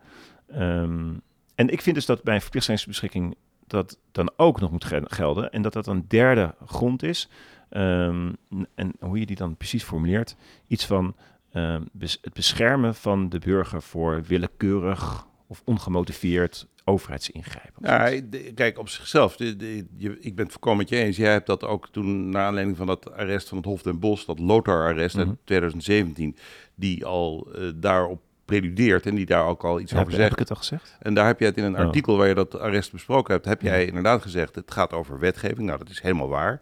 Ehm, 0.47 1.13
en 1.55 1.69
ik 1.69 1.81
vind 1.81 1.95
dus 1.95 2.05
dat 2.05 2.23
bij 2.23 2.35
een 2.35 2.41
verplichtingsbeschikking 2.41 3.35
dat 3.67 3.99
dan 4.11 4.31
ook 4.35 4.59
nog 4.59 4.71
moet 4.71 4.85
gel- 4.85 5.05
gelden. 5.07 5.51
En 5.51 5.61
dat 5.61 5.73
dat 5.73 5.87
een 5.87 6.05
derde 6.07 6.55
grond 6.65 7.03
is. 7.03 7.29
Ehm, 7.69 8.33
en 8.75 8.93
hoe 8.99 9.19
je 9.19 9.25
die 9.25 9.35
dan 9.35 9.57
precies 9.57 9.83
formuleert. 9.83 10.35
Iets 10.67 10.85
van 10.85 11.15
ehm, 11.51 11.83
het 11.99 12.33
beschermen 12.33 12.95
van 12.95 13.29
de 13.29 13.39
burger 13.39 13.81
voor 13.81 14.23
willekeurig 14.23 15.27
of 15.51 15.61
ongemotiveerd 15.65 16.67
overheidsingrijpen. 16.85 17.73
Ja, 17.81 18.21
kijk, 18.55 18.77
op 18.79 18.89
zichzelf, 18.89 19.35
de, 19.35 19.55
de- 19.55 19.85
je, 19.97 20.17
ik 20.19 20.35
ben 20.35 20.43
het 20.43 20.53
volkomen 20.53 20.77
met 20.79 20.89
je 20.89 20.95
eens. 20.95 21.17
Jij 21.17 21.31
hebt 21.31 21.47
dat 21.47 21.63
ook 21.63 21.87
toen, 21.91 22.29
naar 22.29 22.45
aanleiding 22.45 22.77
van 22.77 22.87
dat 22.87 23.11
arrest 23.11 23.47
van 23.47 23.57
het 23.57 23.65
Hof 23.65 23.81
den 23.81 23.99
Bosch, 23.99 24.25
dat 24.25 24.39
Lothar-arrest 24.39 25.15
Mhm. 25.15 25.27
uit 25.27 25.37
2017, 25.43 26.35
die 26.75 27.05
al 27.05 27.47
eh, 27.55 27.61
daarop 27.75 28.21
preludeert 28.45 29.05
en 29.05 29.15
die 29.15 29.25
daar 29.25 29.45
ook 29.45 29.63
al 29.63 29.79
iets 29.79 29.91
heb, 29.91 29.99
over 29.99 30.11
heb 30.11 30.21
zegt. 30.21 30.33
ik 30.33 30.39
het 30.39 30.49
al 30.49 30.55
gezegd? 30.55 30.97
En 30.99 31.13
daar 31.13 31.25
heb 31.27 31.39
jij 31.39 31.47
het 31.47 31.57
in 31.57 31.63
een 31.63 31.73
Oh. 31.79 31.85
artikel 31.85 32.17
waar 32.17 32.27
je 32.27 32.33
dat 32.35 32.59
arrest 32.59 32.91
besproken 32.91 33.33
hebt, 33.33 33.45
heb 33.45 33.61
jij 33.61 33.81
Ja. 33.81 33.87
inderdaad 33.87 34.21
gezegd, 34.21 34.55
het 34.55 34.71
gaat 34.71 34.93
over 34.93 35.19
wetgeving. 35.19 35.67
Nou, 35.67 35.77
dat 35.77 35.89
is 35.89 36.01
helemaal 36.01 36.27
waar. 36.29 36.59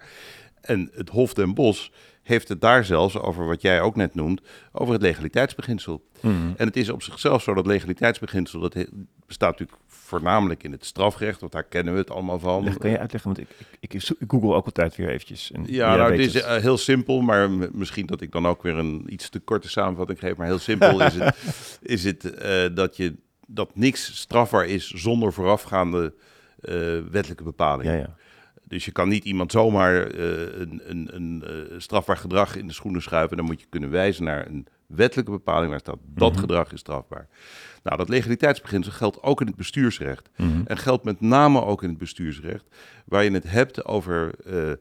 En 0.61 0.89
het 0.93 1.09
Hof 1.09 1.33
den 1.33 1.53
Bosch 1.53 1.89
heeft 2.27 2.47
het 2.47 2.61
daar 2.61 2.85
zelfs 2.85 3.17
over 3.17 3.45
wat 3.45 3.61
jij 3.61 3.81
ook 3.81 3.95
net 3.95 4.15
noemt, 4.15 4.41
over 4.71 4.93
het 4.93 5.01
legaliteitsbeginsel. 5.01 6.03
Mhm. 6.19 6.33
En 6.57 6.67
het 6.67 6.77
is 6.77 6.89
op 6.89 7.03
zichzelf 7.03 7.41
zo 7.43 7.53
dat 7.53 7.65
legaliteitsbeginsel, 7.65 8.59
dat 8.59 8.75
bestaat 9.25 9.51
natuurlijk 9.51 9.79
voornamelijk 9.87 10.63
in 10.63 10.71
het 10.71 10.85
strafrecht, 10.85 11.39
want 11.39 11.51
daar 11.51 11.63
kennen 11.63 11.93
we 11.93 11.99
het 11.99 12.09
allemaal 12.09 12.39
van. 12.39 12.63
Leg- 12.63 12.77
Kan 12.77 12.89
je 12.89 12.99
uitleggen? 12.99 13.33
Want 13.33 13.49
ik, 13.49 13.55
ik, 13.79 13.93
ik, 13.93 14.13
google 14.27 14.53
ook 14.53 14.65
altijd 14.65 14.95
weer 14.95 15.09
eventjes. 15.09 15.51
En 15.51 15.63
Ja, 15.67 15.95
nou, 15.95 16.11
het 16.11 16.19
is 16.19 16.41
eh, 16.41 16.55
heel 16.55 16.77
simpel, 16.77 17.21
maar 17.21 17.49
misschien 17.71 18.05
dat 18.05 18.21
ik 18.21 18.31
dan 18.31 18.47
ook 18.47 18.63
weer 18.63 18.75
een 18.77 19.03
iets 19.07 19.29
te 19.29 19.39
korte 19.39 19.69
samenvatting 19.69 20.19
geef. 20.19 20.35
Maar 20.35 20.47
heel 20.47 20.59
simpel 20.59 21.01
is 21.01 21.13
het, 21.13 21.37
is 21.97 22.03
het 22.03 22.33
eh, 22.33 22.65
dat, 22.73 22.97
je, 22.97 23.15
dat 23.47 23.75
niks 23.75 24.19
strafbaar 24.19 24.65
is 24.65 24.89
zonder 24.89 25.33
voorafgaande 25.33 26.13
eh, 26.61 26.75
wettelijke 27.11 27.43
bepalingen. 27.43 27.93
ja, 27.93 27.99
ja. 27.99 28.15
Dus 28.67 28.85
je 28.85 28.91
kan 28.91 29.09
niet 29.09 29.23
iemand 29.25 29.51
zomaar 29.51 30.07
eh, 30.07 30.59
een, 30.59 30.81
een, 30.85 31.15
een 31.15 31.43
eh, 31.43 31.79
strafbaar 31.79 32.17
gedrag 32.17 32.55
in 32.55 32.67
de 32.67 32.73
schoenen 32.73 33.01
schuiven. 33.01 33.37
Dan 33.37 33.45
moet 33.45 33.59
je 33.61 33.67
kunnen 33.69 33.89
wijzen 33.89 34.23
naar 34.23 34.47
een 34.47 34.67
wettelijke 34.85 35.31
bepaling 35.31 35.69
waar 35.69 35.79
staat 35.79 35.97
dat 36.05 36.31
Mhm. 36.31 36.39
gedrag 36.39 36.71
is 36.71 36.79
strafbaar. 36.79 37.27
Nou, 37.83 37.97
dat 37.97 38.09
legaliteitsbeginsel 38.09 38.91
geldt 38.91 39.23
ook 39.23 39.41
in 39.41 39.47
het 39.47 39.55
bestuursrecht. 39.55 40.29
Mhm. 40.37 40.61
En 40.65 40.77
geldt 40.77 41.03
met 41.03 41.21
name 41.21 41.63
ook 41.63 41.83
in 41.83 41.89
het 41.89 41.97
bestuursrecht, 41.97 42.65
waar 43.05 43.23
je 43.23 43.31
het 43.31 43.49
hebt 43.49 43.85
over 43.85 44.31
eh, 44.45 44.71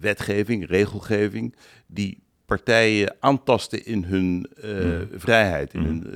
wetgeving, 0.00 0.66
regelgeving, 0.68 1.54
die 1.86 2.22
partijen 2.48 3.16
aantasten 3.20 3.84
in 3.86 4.04
hun 4.04 4.46
eh, 4.62 4.70
Mhm. 4.70 5.04
vrijheid, 5.18 5.74
in 5.74 5.80
Mhm. 5.80 5.88
hun 5.88 6.06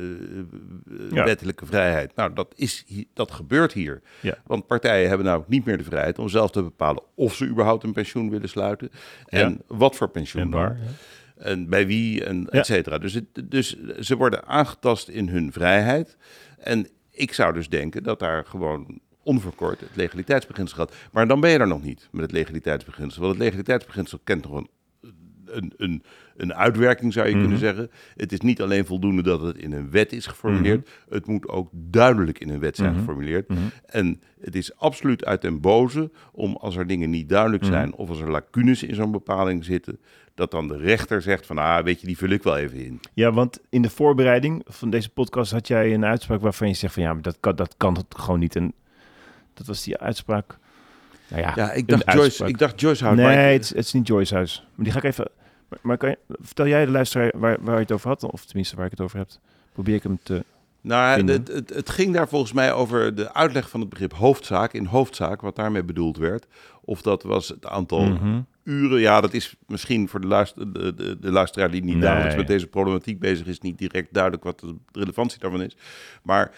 eh, 0.89 1.05
eh, 1.07 1.11
Ja. 1.12 1.25
wettelijke 1.25 1.67
vrijheid. 1.67 2.15
Nou, 2.17 2.33
dat, 2.35 2.53
is, 2.57 2.85
dat 3.15 3.31
gebeurt 3.31 3.73
hier. 3.73 4.03
Ja. 4.21 4.39
Want 4.47 4.67
partijen 4.67 5.09
hebben 5.09 5.27
namelijk 5.27 5.51
niet 5.51 5.65
meer 5.65 5.79
de 5.79 5.85
vrijheid 5.85 6.19
om 6.19 6.29
zelf 6.29 6.51
te 6.51 6.62
bepalen 6.62 7.03
of 7.15 7.35
ze 7.35 7.47
überhaupt 7.47 7.85
een 7.85 7.93
pensioen 7.93 8.31
willen 8.31 8.49
sluiten 8.49 8.91
en 9.27 9.61
wat 9.67 9.97
voor 9.97 10.09
pensioen 10.09 10.43
En 10.43 10.51
waar? 10.51 10.79
En 11.37 11.69
bij 11.69 11.87
wie, 11.87 12.25
en 12.25 12.49
et 12.51 12.67
cetera. 12.67 12.99
Dus, 12.99 13.15
het, 13.15 13.27
dus 13.45 13.77
ze 14.01 14.17
worden 14.17 14.47
aangetast 14.47 15.09
in 15.09 15.29
hun 15.29 15.53
vrijheid. 15.53 16.17
En 16.59 16.87
ik 17.11 17.33
zou 17.33 17.53
dus 17.55 17.69
denken 17.69 18.03
dat 18.03 18.19
daar 18.19 18.45
gewoon 18.45 19.01
onverkort 19.23 19.81
het 19.81 19.97
legaliteitsbeginsel 19.97 20.77
gaat. 20.77 20.95
Maar 21.12 21.27
dan 21.29 21.41
ben 21.41 21.51
je 21.51 21.59
er 21.59 21.67
nog 21.67 21.83
niet 21.83 22.09
met 22.12 22.23
het 22.23 22.33
legaliteitsbeginsel. 22.33 23.21
Want 23.23 23.35
het 23.35 23.43
legaliteitsbeginsel 23.43 24.19
kent 24.25 24.43
nog 24.45 24.53
een, 24.57 24.69
een, 25.56 25.73
een, 25.76 26.02
een 26.37 26.54
uitwerking, 26.54 27.12
zou 27.12 27.26
je 27.26 27.32
Mhm. 27.32 27.40
kunnen 27.40 27.59
zeggen. 27.59 27.90
Het 28.16 28.32
is 28.32 28.40
niet 28.40 28.62
alleen 28.62 28.87
voldoende 28.87 29.23
dat 29.23 29.40
het 29.42 29.56
in 29.59 29.73
een 29.73 29.90
wet 29.90 30.12
is 30.12 30.26
geformuleerd. 30.26 30.88
Het 31.09 31.26
moet 31.26 31.49
ook 31.49 31.68
duidelijk 31.73 32.38
in 32.38 32.49
een 32.49 32.59
wet 32.61 32.76
zijn 32.76 32.90
Mhm. 32.90 32.99
geformuleerd. 32.99 33.49
Mhm. 33.49 33.61
En 33.87 34.21
het 34.40 34.54
is 34.54 34.76
absoluut 34.76 35.25
uit 35.25 35.42
den 35.42 35.61
boze 35.61 36.11
om 36.32 36.56
als 36.56 36.76
er 36.76 36.87
dingen 36.87 37.11
niet 37.11 37.28
duidelijk 37.28 37.62
Mhm. 37.62 37.73
zijn 37.73 37.94
of 37.94 38.09
als 38.09 38.21
er 38.21 38.30
lacunes 38.30 38.82
in 38.82 38.94
zo'n 38.94 39.12
bepaling 39.12 39.64
zitten, 39.64 39.99
dat 40.35 40.50
dan 40.50 40.68
de 40.68 40.76
rechter 40.76 41.23
zegt 41.23 41.47
van, 41.47 41.59
ah, 41.59 41.85
weet 41.85 42.00
je, 42.00 42.06
die 42.06 42.16
vul 42.16 42.28
ik 42.30 42.42
wel 42.42 42.56
even 42.56 42.85
in. 42.85 43.00
Ja, 43.14 43.32
want 43.32 43.59
in 43.68 43.82
de 43.82 43.90
voorbereiding 43.90 44.62
van 44.66 44.90
deze 44.90 45.11
podcast 45.11 45.52
had 45.52 45.68
jij 45.68 45.94
een 45.94 46.04
uitspraak 46.04 46.40
waarvan 46.40 46.68
je 46.68 46.75
zegt 46.75 46.94
van 46.94 47.02
ja, 47.02 47.12
maar 47.12 47.23
dat 47.23 47.37
kan, 47.40 47.56
dat 47.56 47.75
kan 47.76 47.94
het 47.94 48.06
gewoon 48.09 48.40
niet. 48.40 48.56
En 48.56 48.73
dat 49.54 49.66
was 49.66 49.85
die 49.85 49.99
uitspraak. 49.99 50.59
Nou 51.28 51.42
ja, 51.42 51.52
Ja, 51.56 51.73
ik 51.73 51.88
dacht 51.88 52.12
Joyce, 52.12 52.44
ik 52.47 52.59
dacht 52.59 52.80
Joyce 52.80 53.04
houdt. 53.04 53.21
nee, 53.21 53.59
is- 53.59 53.68
het 53.68 53.78
is 53.78 53.92
niet 53.92 54.06
Joyce 54.06 54.35
Huis. 54.35 54.66
Maar 54.75 54.85
die 54.85 54.92
ga 54.92 54.99
ik 54.99 55.04
even. 55.04 55.28
Maar, 55.73 55.79
maar 55.83 55.97
kan 55.97 56.09
je, 56.09 56.19
vertel 56.41 56.67
jij 56.67 56.85
de 56.85 56.91
luisteraar 56.91 57.33
waar, 57.37 57.57
waar 57.61 57.75
je 57.75 57.81
het 57.81 57.93
over 57.93 58.09
had, 58.09 58.23
of 58.25 58.45
tenminste 58.45 58.76
waar 58.76 58.85
ik 58.85 58.91
het 58.91 59.00
over 59.00 59.19
heb. 59.19 59.29
Probeer 59.73 59.95
ik 59.95 60.02
hem 60.02 60.19
te. 60.23 60.45
nou, 60.81 61.31
het, 61.31 61.49
het, 61.49 61.75
het 61.75 61.91
ging 61.91 62.14
daar 62.14 62.29
volgens 62.29 62.52
mij 62.52 62.73
over 62.73 63.14
de 63.14 63.35
uitleg 63.35 63.69
van 63.71 63.81
het 63.81 63.88
begrip 63.88 64.12
hoofdzaak. 64.14 64.73
In 64.73 64.85
hoofdzaak, 64.85 65.41
wat 65.41 65.57
daarmee 65.57 65.83
bedoeld 65.85 66.17
werd. 66.17 66.47
Of 66.85 67.02
dat 67.02 67.23
was 67.23 67.49
het 67.49 67.67
aantal 67.67 68.05
Mhm. 68.05 68.41
uren. 68.64 69.00
Ja, 69.00 69.21
dat 69.21 69.33
is 69.35 69.57
misschien 69.67 70.09
voor 70.09 70.21
de, 70.21 70.26
luister, 70.26 70.73
de, 70.73 70.95
de, 70.95 71.19
de 71.19 71.31
luisteraar 71.31 71.71
die 71.71 71.83
niet 71.85 71.93
Nee. 71.95 72.02
dagelijks 72.02 72.37
met 72.37 72.47
deze 72.47 72.67
problematiek 72.67 73.19
bezig 73.19 73.47
is, 73.47 73.61
niet 73.61 73.79
direct 73.79 74.12
duidelijk 74.14 74.45
wat 74.45 74.61
de 74.61 74.75
relevantie 74.93 75.38
daarvan 75.41 75.62
is. 75.62 75.76
Maar 76.23 76.50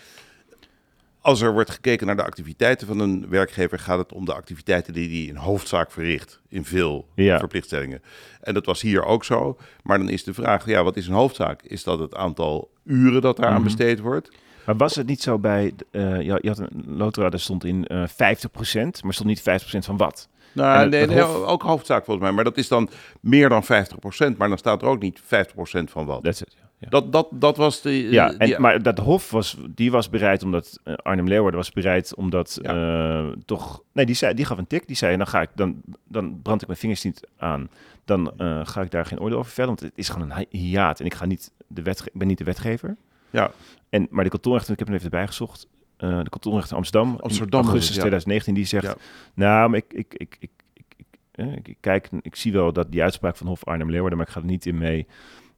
als 1.24 1.40
er 1.40 1.52
wordt 1.52 1.70
gekeken 1.70 2.06
naar 2.06 2.16
de 2.16 2.22
activiteiten 2.24 2.86
van 2.86 2.98
een 2.98 3.26
werkgever, 3.28 3.78
gaat 3.78 3.98
het 3.98 4.12
om 4.12 4.24
de 4.24 4.34
activiteiten 4.34 4.92
die 4.92 5.08
hij 5.08 5.28
in 5.28 5.36
hoofdzaak 5.36 5.90
verricht. 5.90 6.40
In 6.48 6.64
veel 6.64 7.08
Ja. 7.14 7.38
verplichtstellingen. 7.38 8.02
En 8.40 8.54
dat 8.54 8.66
was 8.66 8.80
hier 8.82 9.04
ook 9.04 9.24
zo. 9.24 9.56
Maar 9.82 9.98
dan 9.98 10.08
is 10.08 10.24
de 10.24 10.34
vraag, 10.34 10.66
ja, 10.66 10.82
wat 10.84 10.96
is 10.96 11.06
een 11.06 11.14
hoofdzaak? 11.14 11.62
Is 11.62 11.84
dat 11.84 11.98
het 11.98 12.14
aantal 12.14 12.70
uren 12.84 13.20
dat 13.22 13.36
daaraan 13.36 13.54
Mhm. 13.54 13.64
besteed 13.64 14.00
wordt? 14.00 14.30
Maar 14.66 14.76
was 14.76 14.94
het 14.94 15.06
niet 15.06 15.22
zo 15.22 15.38
bij. 15.38 15.72
eh 15.90 16.20
je, 16.20 16.40
had 16.42 16.58
een 16.58 16.84
lotra, 16.86 17.28
daar 17.30 17.40
stond 17.40 17.64
in 17.64 17.86
eh 17.86 18.06
50%, 18.06 19.02
maar 19.02 19.12
stond 19.12 19.28
niet 19.28 19.40
50% 19.42 19.84
van 19.84 19.96
wat? 19.96 20.28
Nou, 20.52 20.88
nee, 20.88 21.00
het 21.00 21.10
nee, 21.10 21.20
hof- 21.22 21.46
ook 21.46 21.62
hoofdzaak 21.62 22.04
volgens 22.04 22.26
mij. 22.26 22.34
Maar 22.34 22.44
dat 22.44 22.56
is 22.56 22.68
dan 22.68 22.88
meer 23.20 23.48
dan 23.48 23.64
50%. 23.64 24.36
Maar 24.38 24.48
dan 24.48 24.58
staat 24.58 24.82
er 24.82 24.88
ook 24.88 25.00
niet 25.02 25.20
50% 25.20 25.90
van 25.90 26.06
wat. 26.06 26.22
That's 26.22 26.40
it. 26.40 26.56
Ja. 26.84 26.90
Dat, 26.90 27.12
dat, 27.12 27.28
dat 27.30 27.56
was 27.56 27.80
de... 27.80 27.90
Ja, 28.10 28.28
die- 28.28 28.38
en, 28.54 28.60
maar 28.60 28.82
dat 28.82 28.98
Hof 28.98 29.30
was, 29.30 29.56
die 29.70 29.90
was 29.90 30.08
bereid 30.08 30.42
omdat 30.42 30.78
eh, 30.84 30.94
Arnhem 30.94 31.28
Leeuwarden 31.28 31.60
was 31.60 31.72
bereid 31.72 32.14
omdat 32.14 32.58
eh, 32.62 33.28
toch, 33.44 33.82
nee, 33.92 34.06
die 34.06 34.14
zei, 34.14 34.34
die 34.34 34.44
gaf 34.44 34.58
een 34.58 34.66
tik, 34.66 34.86
die 34.86 34.96
zei, 34.96 35.16
dan 35.16 35.26
ga 35.26 35.40
ik, 35.40 35.48
dan, 35.54 35.80
dan 36.08 36.40
brand 36.42 36.60
ik 36.60 36.66
mijn 36.66 36.78
vingers 36.78 37.02
niet 37.04 37.20
aan, 37.36 37.68
dan 38.04 38.32
eh, 38.38 38.60
ga 38.64 38.82
ik 38.82 38.90
daar 38.90 39.06
geen 39.06 39.20
oordeel 39.20 39.38
over 39.38 39.52
vellen, 39.52 39.68
want 39.70 39.80
het 39.80 39.92
is 39.94 40.08
gewoon 40.08 40.30
een 40.30 40.36
hi- 40.36 40.58
hiaat 40.58 41.00
en 41.00 41.06
ik 41.06 41.14
ga 41.14 41.24
niet 41.24 41.52
de 41.66 41.80
ik 41.90 42.10
ben 42.12 42.26
niet 42.28 42.38
de 42.38 42.44
wetgever. 42.44 42.96
Ja. 43.30 43.50
En 43.88 44.06
maar 44.10 44.24
de 44.24 44.30
kantonrechter, 44.30 44.72
ik 44.72 44.78
heb 44.78 44.88
hem 44.88 44.96
even 44.96 45.10
erbij 45.10 45.26
gezocht, 45.26 45.66
eh, 45.96 46.22
de 46.22 46.28
kantonrechter 46.30 46.76
Amsterdam, 46.76 47.16
Amsterdam 47.20 47.60
augustus 47.62 47.94
het, 47.96 48.04
ja. 48.04 48.08
2019, 48.10 48.54
die 48.54 48.64
zegt, 48.64 48.96
nou, 49.34 49.68
maar 49.70 49.78
ik, 49.78 49.92
ik, 49.92 50.14
ik, 50.16 50.36
ik, 50.40 50.50
ik, 50.74 50.84
ik, 50.96 51.06
eh, 51.32 51.52
ik, 51.52 51.68
ik 51.68 51.76
kijk, 51.80 52.08
ik 52.22 52.36
zie 52.36 52.52
wel 52.52 52.72
dat 52.72 52.92
die 52.92 53.02
uitspraak 53.02 53.36
van 53.36 53.46
Hof 53.46 53.64
Arnhem 53.64 53.90
Leeuwarden, 53.90 54.18
maar 54.18 54.26
ik 54.26 54.32
ga 54.32 54.40
er 54.40 54.46
niet 54.46 54.66
in 54.66 54.78
mee. 54.78 55.06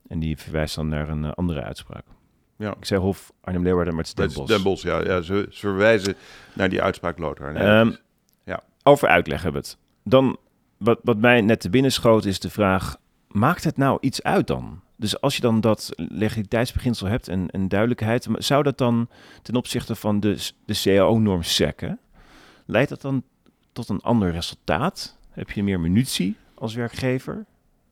En 0.08 0.18
die 0.18 0.36
verwijst 0.38 0.74
dan 0.74 0.88
naar 0.88 1.08
een 1.08 1.24
eh, 1.24 1.32
andere 1.32 1.62
uitspraak. 1.62 2.04
Ja. 2.56 2.74
Ik 2.76 2.84
zei 2.84 3.00
Hof 3.00 3.32
Arnhem 3.40 3.62
Leeuwarden, 3.62 3.94
maar 3.94 4.04
het 4.04 4.18
is 4.18 4.34
Den. 4.34 4.46
Den 4.46 4.62
Bosch, 4.62 4.84
ja. 4.84 5.04
ja 5.04 5.20
ze, 5.20 5.46
ze 5.50 5.60
verwijzen 5.60 6.14
naar 6.52 6.68
die 6.68 6.82
uitspraak 6.82 7.18
Lothar. 7.18 7.52
Nee, 7.52 7.62
Ehm, 7.62 7.92
ja. 8.44 8.62
Over 8.82 9.08
uitleg 9.08 9.42
hebben 9.42 9.62
we 9.62 9.68
het. 9.68 9.78
Dan, 10.02 10.36
wat, 10.76 10.98
wat 11.02 11.18
mij 11.18 11.40
net 11.40 11.60
te 11.60 11.70
binnen 11.70 11.92
schoot, 11.92 12.24
is 12.24 12.40
de 12.40 12.50
vraag: 12.50 12.96
maakt 13.28 13.64
het 13.64 13.76
nou 13.76 13.98
iets 14.00 14.22
uit 14.22 14.46
dan? 14.46 14.80
Dus 14.96 15.20
als 15.20 15.36
je 15.36 15.40
dan 15.40 15.60
dat 15.60 15.90
legaliteitsbeginsel 15.96 17.06
hebt 17.06 17.28
en, 17.28 17.50
en 17.50 17.68
duidelijkheid, 17.68 18.26
zou 18.32 18.62
dat 18.62 18.78
dan 18.78 19.08
ten 19.42 19.54
opzichte 19.56 19.94
van 19.94 20.20
de, 20.20 20.50
de 20.64 20.80
CAO-norm 20.82 21.42
SEC, 21.42 21.94
leidt 22.66 22.88
dat 22.88 23.00
dan 23.00 23.22
tot 23.72 23.88
een 23.88 24.00
ander 24.00 24.30
resultaat? 24.30 25.18
Heb 25.30 25.50
je 25.50 25.62
meer 25.62 25.80
munitie 25.80 26.36
als 26.54 26.74
werkgever? 26.74 27.44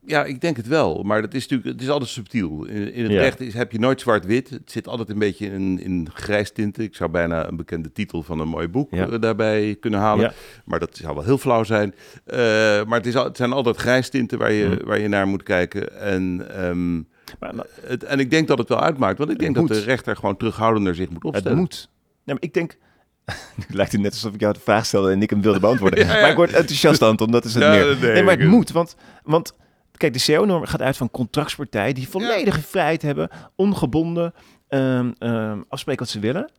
Ja, 0.05 0.23
ik 0.25 0.41
denk 0.41 0.57
het 0.57 0.67
wel. 0.67 1.03
Maar 1.03 1.21
dat 1.21 1.33
is 1.33 1.41
natuurlijk, 1.47 1.69
het 1.69 1.81
is 1.81 1.89
altijd 1.89 2.09
subtiel. 2.09 2.65
In, 2.65 2.93
in 2.93 3.03
het 3.03 3.11
Ja. 3.11 3.19
recht 3.19 3.39
is, 3.39 3.53
heb 3.53 3.71
je 3.71 3.79
nooit 3.79 4.01
zwart-wit. 4.01 4.49
Het 4.49 4.71
zit 4.71 4.87
altijd 4.87 5.09
een 5.09 5.19
beetje 5.19 5.45
in, 5.45 5.79
in 5.79 6.07
grijs 6.13 6.51
tinten. 6.51 6.83
Ik 6.83 6.95
zou 6.95 7.09
bijna 7.09 7.47
een 7.47 7.55
bekende 7.55 7.91
titel 7.91 8.23
van 8.23 8.39
een 8.39 8.47
mooi 8.47 8.67
boek 8.67 8.93
Ja. 8.93 9.07
eh, 9.09 9.19
daarbij 9.21 9.77
kunnen 9.79 9.99
halen. 9.99 10.23
Ja. 10.25 10.33
Maar 10.65 10.79
dat 10.79 10.97
zou 10.97 11.15
wel 11.15 11.23
heel 11.23 11.37
flauw 11.37 11.63
zijn. 11.63 11.93
Eh, 12.25 12.37
maar 12.83 12.97
het, 12.97 13.05
is, 13.05 13.13
het 13.13 13.37
zijn 13.37 13.51
altijd 13.53 13.75
grijs 13.77 14.09
tinten 14.09 14.37
waar 14.37 14.51
je, 14.51 14.65
Mm. 14.65 14.87
waar 14.87 14.99
je 14.99 15.07
naar 15.07 15.27
moet 15.27 15.43
kijken. 15.43 15.99
En, 15.99 16.45
ehm, 16.55 16.95
Maar, 17.39 17.55
maar 17.55 17.65
het, 17.81 18.03
en 18.03 18.19
ik 18.19 18.29
denk 18.31 18.47
dat 18.47 18.57
het 18.57 18.69
wel 18.69 18.81
uitmaakt. 18.81 19.17
Want 19.17 19.29
ik 19.29 19.35
Het 19.35 19.43
denk 19.45 19.55
dat 19.55 19.67
moet. 19.67 19.73
de 19.73 19.89
rechter 19.89 20.15
gewoon 20.15 20.37
terughoudender 20.37 20.95
zich 20.95 21.05
moet 21.09 21.23
het 21.23 21.33
opstellen. 21.33 21.57
moet. 21.57 21.89
Nee, 22.23 22.35
maar 22.35 22.43
ik 22.43 22.53
denk. 22.53 22.77
Het 23.65 23.73
lijkt 23.73 23.91
het 23.91 24.01
net 24.01 24.11
alsof 24.11 24.33
ik 24.33 24.39
jou 24.39 24.53
de 24.53 24.59
vraag 24.59 24.85
stelde 24.85 25.11
en 25.11 25.21
ik 25.21 25.29
hem 25.29 25.41
wilde 25.41 25.59
beantwoorden. 25.59 25.99
Ja, 26.05 26.13
ja. 26.15 26.21
Maar 26.21 26.29
ik 26.29 26.35
word 26.35 26.53
enthousiast, 26.53 27.01
Anton, 27.01 27.31
dat 27.31 27.45
is 27.45 27.53
het 27.53 27.63
Ja, 27.63 27.69
meer. 27.69 27.97
nee, 28.01 28.11
Nee, 28.11 28.23
maar 28.23 28.37
het 28.39 28.47
moet, 28.47 28.71
want, 28.71 28.95
want 29.23 29.53
kijk, 29.97 30.13
de 30.13 30.23
CO-norm 30.33 30.65
gaat 30.65 30.81
uit 30.81 30.97
van 30.97 31.11
contractspartijen 31.11 31.95
die 31.95 32.09
volledige 32.09 32.61
vrijheid 32.61 33.01
hebben, 33.01 33.29
ongebonden, 33.55 34.33
ehm, 34.67 35.11
ehm, 35.17 35.61
afspreken 35.69 36.01
wat 36.03 36.11
ze 36.13 36.19
willen. 36.19 36.51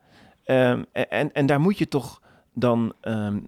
Ehm, 0.44 0.82
en, 0.92 1.32
en 1.32 1.46
daar 1.46 1.60
moet 1.60 1.78
je 1.78 1.88
toch 1.88 2.20
dan 2.54 2.92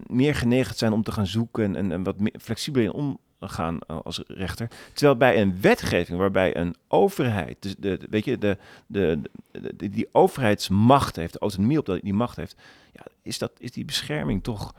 meer 0.06 0.34
geneigd 0.34 0.78
zijn 0.78 0.92
om 0.92 1.02
te 1.02 1.12
gaan 1.12 1.26
zoeken 1.26 1.64
en, 1.64 1.76
en, 1.76 1.92
en 1.92 2.02
wat 2.02 2.20
meer 2.20 2.34
flexibel 2.40 2.82
in 2.82 3.18
omgaan 3.40 3.78
eh, 3.86 3.98
als 4.04 4.22
rechter. 4.26 4.68
Terwijl 4.92 5.16
bij 5.16 5.40
een 5.40 5.60
wetgeving 5.60 6.18
waarbij 6.18 6.56
een 6.56 6.74
overheid, 6.88 7.56
dus 7.60 7.74
de, 7.78 7.98
weet 8.10 8.24
je, 8.24 8.38
de, 8.38 8.58
de, 8.86 9.20
de- 9.52 9.76
de- 9.76 9.88
die 9.90 10.08
overheidsmacht 10.12 11.16
heeft, 11.16 11.32
de 11.32 11.38
autonomie 11.38 11.78
op 11.78 11.86
dat 11.86 12.00
die 12.00 12.14
macht 12.14 12.36
heeft, 12.36 12.56
ja, 12.92 13.02
is, 13.22 13.38
dat, 13.38 13.52
is 13.58 13.70
die 13.72 13.84
bescherming 13.84 14.42
toch, 14.42 14.74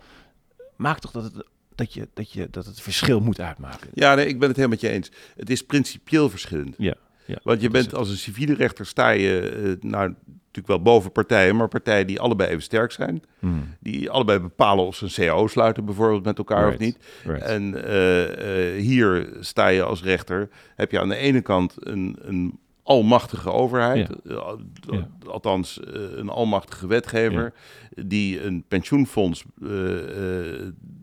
maakt 0.76 1.02
toch 1.02 1.12
dat 1.12 1.24
het, 1.24 1.44
dat, 1.80 1.94
je, 1.94 2.08
dat, 2.14 2.32
je, 2.32 2.48
dat 2.52 2.66
het 2.66 2.82
verschil 2.82 3.20
moet 3.20 3.40
uitmaken. 3.40 3.90
Ja, 3.94 4.16
nee, 4.16 4.26
ik 4.28 4.40
ben 4.40 4.48
het 4.48 4.58
helemaal 4.58 4.78
met 4.82 4.90
je 4.90 4.96
eens. 4.96 5.12
Het 5.36 5.50
is 5.50 5.66
principieel 5.66 6.30
verschillend. 6.30 6.76
Ja, 6.78 6.94
ja, 7.26 7.40
Want 7.44 7.62
je 7.62 7.70
bent 7.70 7.94
als 7.96 8.10
een 8.10 8.18
civiele 8.18 8.54
rechter 8.54 8.86
sta 8.86 9.10
je 9.10 9.40
eh, 9.42 9.90
nou, 9.90 10.16
natuurlijk 10.36 10.68
wel 10.68 10.82
boven 10.82 11.12
partijen, 11.12 11.56
maar 11.56 11.68
partijen 11.68 12.08
die 12.08 12.20
allebei 12.20 12.50
even 12.50 12.62
sterk 12.64 12.92
zijn. 12.92 13.24
Hmm, 13.40 13.76
Die 13.80 14.10
allebei 14.10 14.40
bepalen 14.40 14.86
of 14.86 14.96
ze 14.96 15.04
een 15.06 15.12
CAO 15.28 15.48
sluiten 15.48 15.86
bijvoorbeeld 15.86 16.24
met 16.24 16.38
elkaar 16.38 16.68
of 16.68 16.78
niet. 16.78 16.98
right. 17.26 17.42
En 17.42 17.84
eh, 17.86 18.76
eh, 18.76 18.82
hier 18.82 19.30
sta 19.40 19.68
je 19.68 19.84
als 19.84 20.04
rechter, 20.04 20.50
heb 20.76 20.92
je 20.92 21.00
aan 21.00 21.10
de 21.10 21.16
ene 21.16 21.42
kant 21.42 21.76
een, 21.80 22.16
een 22.22 22.60
almachtige 22.90 23.52
overheid, 23.52 24.10
Ja. 24.24 24.56
eh, 24.90 25.00
althans 25.28 25.80
eh, 25.80 25.94
een 26.16 26.30
almachtige 26.30 26.88
wetgever, 26.88 27.54
die 28.06 28.44
een 28.44 28.64
pensioenfonds 28.68 29.44
eh, 29.62 29.70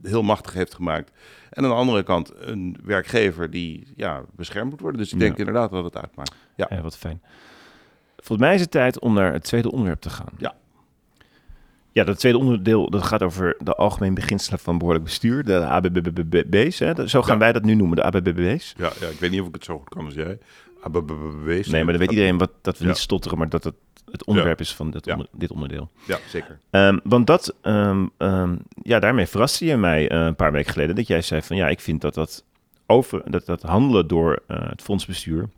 heel 0.02 0.22
machtig 0.22 0.52
heeft 0.52 0.74
gemaakt. 0.74 1.10
En 1.50 1.62
aan 1.64 1.70
de 1.70 1.76
andere 1.76 2.02
kant 2.02 2.32
een 2.38 2.76
werkgever 2.84 3.50
die 3.50 3.86
ja, 3.96 4.22
beschermd 4.36 4.70
moet 4.70 4.80
worden. 4.80 5.00
Dus 5.00 5.12
ik 5.12 5.18
Ja. 5.18 5.24
denk 5.24 5.38
inderdaad 5.38 5.70
dat 5.70 5.84
het 5.84 5.96
uitmaakt. 5.96 6.34
Ja. 6.56 6.80
Wat 6.82 6.96
fijn. 6.96 7.22
Volgens 8.16 8.38
mij 8.48 8.54
is 8.54 8.60
het 8.60 8.70
tijd 8.70 9.00
om 9.00 9.14
naar 9.14 9.32
het 9.32 9.44
tweede 9.44 9.70
onderwerp 9.70 10.00
te 10.00 10.10
gaan. 10.10 10.32
Ja. 10.38 10.54
Ja, 11.92 12.04
dat 12.04 12.18
tweede 12.18 12.38
onderdeel 12.38 12.90
dat 12.90 13.02
gaat 13.02 13.22
over 13.22 13.56
de 13.64 13.74
algemeen 13.74 14.14
beginselen 14.14 14.58
van 14.58 14.78
behoorlijk 14.78 15.04
bestuur, 15.04 15.44
de 15.44 15.64
ABBB's. 15.66 16.78
Hè? 16.78 17.08
Zo 17.08 17.22
gaan 17.22 17.32
Ja. 17.34 17.38
wij 17.40 17.52
dat 17.52 17.62
nu 17.62 17.74
noemen, 17.74 17.96
de 17.96 18.02
ABBB's. 18.02 18.74
Ja, 18.76 18.90
ja, 19.00 19.06
ik 19.06 19.18
weet 19.20 19.30
niet 19.30 19.40
of 19.40 19.46
ik 19.48 19.54
het 19.54 19.64
zo 19.64 19.78
goed 19.78 19.88
kan 19.88 20.04
als 20.04 20.14
jij. 20.14 20.38
ABBB's. 20.86 21.68
Nee, 21.68 21.84
maar 21.84 21.92
dan 21.92 22.02
weet 22.02 22.10
iedereen 22.10 22.38
wat, 22.38 22.50
dat 22.62 22.78
we 22.78 22.86
niet 22.86 22.96
stotteren, 22.96 23.38
maar 23.38 23.48
dat 23.48 23.64
het 23.64 23.74
het 24.10 24.24
onderwerp 24.24 24.60
is 24.60 24.74
van 24.74 24.90
dit, 24.90 25.06
onder- 25.06 25.26
dit 25.32 25.50
onderdeel. 25.50 25.90
Ja, 26.06 26.18
zeker. 26.28 26.58
Ehm, 26.70 26.98
want 27.04 27.26
dat, 27.26 27.54
ehm, 27.62 28.06
ehm, 28.16 28.56
ja, 28.82 28.98
daarmee 28.98 29.26
verraste 29.26 29.64
je 29.64 29.76
mij 29.76 30.08
eh, 30.08 30.24
een 30.24 30.36
paar 30.36 30.52
weken 30.52 30.72
geleden. 30.72 30.94
Dat 30.94 31.06
jij 31.06 31.22
zei 31.22 31.42
van 31.42 31.56
ja, 31.56 31.68
ik 31.68 31.80
vind 31.80 32.00
dat 32.00 32.14
dat, 32.14 32.44
over, 32.86 33.30
dat, 33.30 33.46
dat 33.46 33.62
handelen 33.62 34.06
door 34.06 34.42
eh, 34.46 34.68
het 34.68 34.82
fondsbestuur 34.82 35.48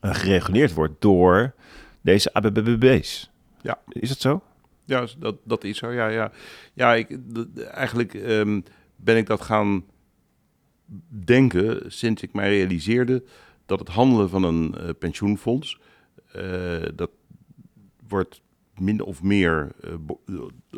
eh, 0.00 0.14
gereguleerd 0.14 0.74
wordt 0.74 0.94
door 0.98 1.54
deze 2.00 2.32
ABBB's. 2.34 3.30
Ja. 3.60 3.78
Is 3.88 4.08
dat 4.08 4.20
zo? 4.20 4.42
Ja, 4.84 5.06
dat, 5.18 5.36
dat 5.44 5.64
is 5.64 5.78
zo. 5.78 5.90
Ja, 5.90 6.08
ja. 6.08 6.32
ja 6.72 6.94
ik, 6.94 7.18
eigenlijk 7.70 8.12
ben 8.96 9.16
ik 9.16 9.26
dat 9.26 9.40
gaan 9.40 9.84
denken 11.24 11.92
sinds 11.92 12.22
ik 12.22 12.32
mij 12.32 12.48
realiseerde 12.48 13.22
dat 13.66 13.78
het 13.78 13.88
handelen 13.88 14.28
van 14.28 14.42
een 14.42 14.74
eh, 14.74 14.88
pensioenfonds, 14.98 15.80
eh, 16.32 16.82
dat 16.94 17.10
wordt 18.08 18.40
min 18.78 19.02
of 19.02 19.22
meer, 19.22 19.72
eh, 19.80 19.92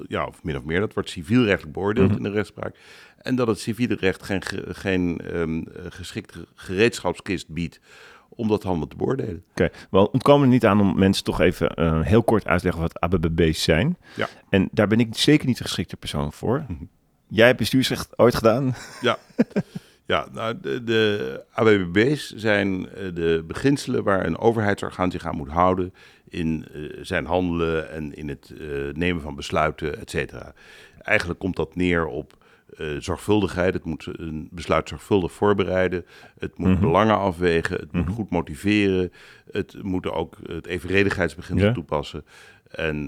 ja, 0.09 0.27
of 0.27 0.43
min 0.43 0.57
of 0.57 0.65
meer, 0.65 0.81
dat 0.81 0.95
wordt 0.95 1.11
civielrechtelijk 1.11 1.73
beoordeeld 1.75 2.09
Mhm. 2.09 2.17
in 2.17 2.23
de 2.23 2.31
rechtspraak. 2.31 2.77
En 3.17 3.35
dat 3.37 3.47
het 3.47 3.59
civiele 3.59 3.95
recht 3.95 4.23
geen, 4.23 4.43
ge- 4.43 4.75
geen 4.75 5.19
ehm, 5.21 5.59
eh, 5.59 5.85
geschikte 5.89 6.47
gereedschapskist 6.55 7.49
biedt 7.49 7.81
om 8.29 8.49
dat 8.49 8.63
handelen 8.63 8.89
te 8.89 8.97
beoordelen. 8.97 9.45
Oké, 9.51 9.71
wel 9.91 10.05
ontkomen 10.07 10.47
er 10.47 10.53
niet 10.53 10.67
aan 10.67 10.81
om 10.81 10.99
mensen 10.99 11.25
toch 11.25 11.41
even 11.41 12.03
heel 12.03 12.23
kort 12.23 12.47
uit 12.47 12.59
te 12.59 12.65
leggen 12.65 12.83
wat 12.83 13.01
ABBB's 13.01 13.63
zijn. 13.63 13.97
Ja. 14.17 14.29
En 14.49 14.69
daar 14.73 14.87
ben 14.89 15.01
ik 15.01 15.17
zeker 15.17 15.47
niet 15.47 15.59
de 15.59 15.65
geschikte 15.65 15.97
persoon 15.97 16.33
voor. 16.33 16.65
Mhm. 16.69 16.85
Jij 17.29 17.47
hebt 17.47 17.59
bestuursrecht 17.59 18.19
ooit 18.19 18.35
gedaan. 18.35 18.75
Ja, 19.01 19.19
nou, 20.07 20.61
de, 20.61 20.85
de 20.85 21.43
ABBB's 21.53 22.35
zijn 22.35 22.89
eh, 22.89 23.15
de 23.15 23.45
beginselen 23.47 24.05
waar 24.05 24.27
een 24.27 24.39
overheidsorgaan 24.39 25.11
zich 25.11 25.27
aan 25.27 25.37
moet 25.37 25.49
houden 25.49 25.95
in 26.29 26.67
eh, 26.73 26.81
zijn 27.03 27.27
handelen 27.27 27.91
en 27.91 28.15
in 28.15 28.29
het 28.29 28.53
eh, 28.61 28.67
nemen 28.93 29.23
van 29.23 29.35
besluiten, 29.35 29.99
et 30.01 30.11
cetera. 30.11 30.53
Eigenlijk 31.03 31.39
komt 31.41 31.57
dat 31.57 31.75
neer 31.77 32.07
op 32.07 32.43
zorgvuldigheid. 32.99 33.75
Het 33.75 33.85
moet 33.85 34.09
een 34.13 34.49
besluit 34.51 34.89
zorgvuldig 34.89 35.33
voorbereiden. 35.33 36.05
Het 36.39 36.59
moet 36.59 36.71
Mhm. 36.71 36.81
belangen 36.81 37.19
afwegen. 37.19 37.77
Het 37.77 37.93
moet 37.93 38.05
Mhm. 38.05 38.15
goed 38.15 38.31
motiveren. 38.31 39.13
Het 39.53 39.83
moet 39.83 40.11
ook 40.11 40.37
het 40.47 40.67
evenredigheidsbeginsel 40.67 41.67
Ja. 41.67 41.73
toepassen. 41.73 42.25
En 42.71 43.07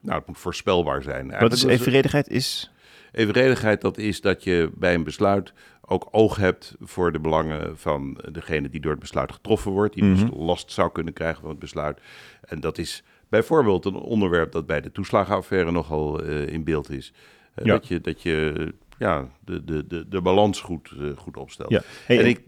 nou, 0.00 0.18
het 0.18 0.26
moet 0.26 0.38
voorspelbaar 0.38 1.02
zijn. 1.02 1.38
Wat 1.38 1.52
is 1.52 1.62
evenredigheid? 1.64 2.28
Is... 2.28 2.70
Evenredigheid, 3.12 3.80
dat 3.80 3.98
is 3.98 4.20
dat 4.20 4.44
je 4.44 4.70
bij 4.74 4.94
een 4.94 5.04
besluit 5.04 5.52
ook 5.86 6.08
oog 6.10 6.36
hebt 6.36 6.74
voor 6.80 7.12
de 7.12 7.18
belangen 7.20 7.78
van 7.78 8.18
degene 8.32 8.68
die 8.68 8.80
door 8.80 8.90
het 8.90 9.00
besluit 9.00 9.32
getroffen 9.32 9.70
wordt, 9.72 9.94
die 9.94 10.02
dus 10.02 10.24
Mhm. 10.24 10.34
last 10.42 10.72
zou 10.72 10.92
kunnen 10.92 11.12
krijgen 11.12 11.40
van 11.40 11.50
het 11.50 11.58
besluit. 11.58 12.00
En 12.40 12.60
dat 12.60 12.78
is 12.78 13.02
bijvoorbeeld 13.28 13.84
een 13.84 13.94
onderwerp 13.94 14.52
dat 14.52 14.66
bij 14.66 14.80
de 14.80 14.92
toeslagenaffaire 14.92 15.70
nogal 15.70 16.22
eh, 16.22 16.46
in 16.46 16.64
beeld 16.64 16.90
is. 16.90 17.12
Eh, 17.54 17.64
Ja. 17.64 17.72
Dat 17.72 17.88
je, 17.88 18.00
dat 18.00 18.22
je 18.22 18.72
ja, 18.98 19.28
de, 19.44 19.64
de, 19.64 19.86
de, 19.86 20.08
de 20.08 20.20
balans 20.20 20.60
goed, 20.60 20.92
eh, 21.00 21.16
goed 21.16 21.36
opstelt. 21.36 21.70
Ja. 21.70 21.82
Hey, 22.06 22.18
en, 22.18 22.26
ik, 22.26 22.40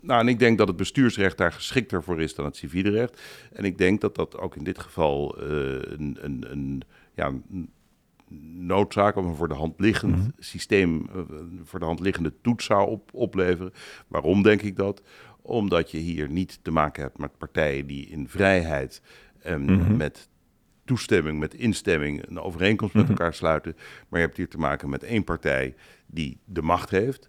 nou, 0.00 0.20
en 0.20 0.28
ik 0.28 0.38
denk 0.38 0.58
dat 0.58 0.68
het 0.68 0.76
bestuursrecht 0.76 1.36
daar 1.38 1.52
geschikter 1.52 2.02
voor 2.02 2.20
is 2.20 2.34
dan 2.34 2.44
het 2.44 2.56
civiele 2.56 2.90
recht. 2.90 3.20
En 3.52 3.64
ik 3.64 3.78
denk 3.78 4.00
dat 4.00 4.14
dat 4.14 4.38
ook 4.38 4.56
in 4.56 4.64
dit 4.64 4.78
geval 4.78 5.38
een, 5.38 6.18
een, 6.20 6.44
een, 6.50 6.82
ja, 7.14 7.26
een 7.26 7.70
noodzaak 8.42 9.16
of 9.16 9.24
een 9.24 9.34
voor 9.34 9.48
de 9.48 9.54
hand 9.54 9.80
liggend 9.80 10.16
Mhm. 10.16 10.28
systeem, 10.38 11.06
eh, 11.08 11.16
een 11.28 11.60
voor 11.64 11.78
de 11.78 11.84
hand 11.84 12.00
liggende 12.00 12.32
toets 12.40 12.64
zou 12.64 12.88
op, 12.88 13.10
opleveren. 13.14 13.72
Waarom 14.08 14.42
denk 14.42 14.62
ik 14.62 14.76
dat? 14.76 15.02
Omdat 15.42 15.90
je 15.90 15.98
hier 15.98 16.28
niet 16.30 16.58
te 16.62 16.70
maken 16.70 17.02
hebt 17.02 17.18
met 17.18 17.38
partijen 17.38 17.86
die 17.86 18.06
in 18.06 18.28
vrijheid 18.28 19.02
en 19.42 19.62
Mhm. 19.64 19.96
met 19.96 20.28
toestemming, 20.84 21.38
met 21.38 21.54
instemming 21.54 22.28
een 22.28 22.38
overeenkomst 22.40 22.94
met 22.94 23.02
Mhm. 23.02 23.12
elkaar 23.12 23.34
sluiten. 23.34 23.76
Maar 24.08 24.20
je 24.20 24.26
hebt 24.26 24.36
hier 24.38 24.48
te 24.48 24.58
maken 24.58 24.88
met 24.90 25.02
één 25.02 25.24
partij 25.24 25.74
die 26.06 26.38
de 26.44 26.62
macht 26.62 26.90
heeft. 26.90 27.28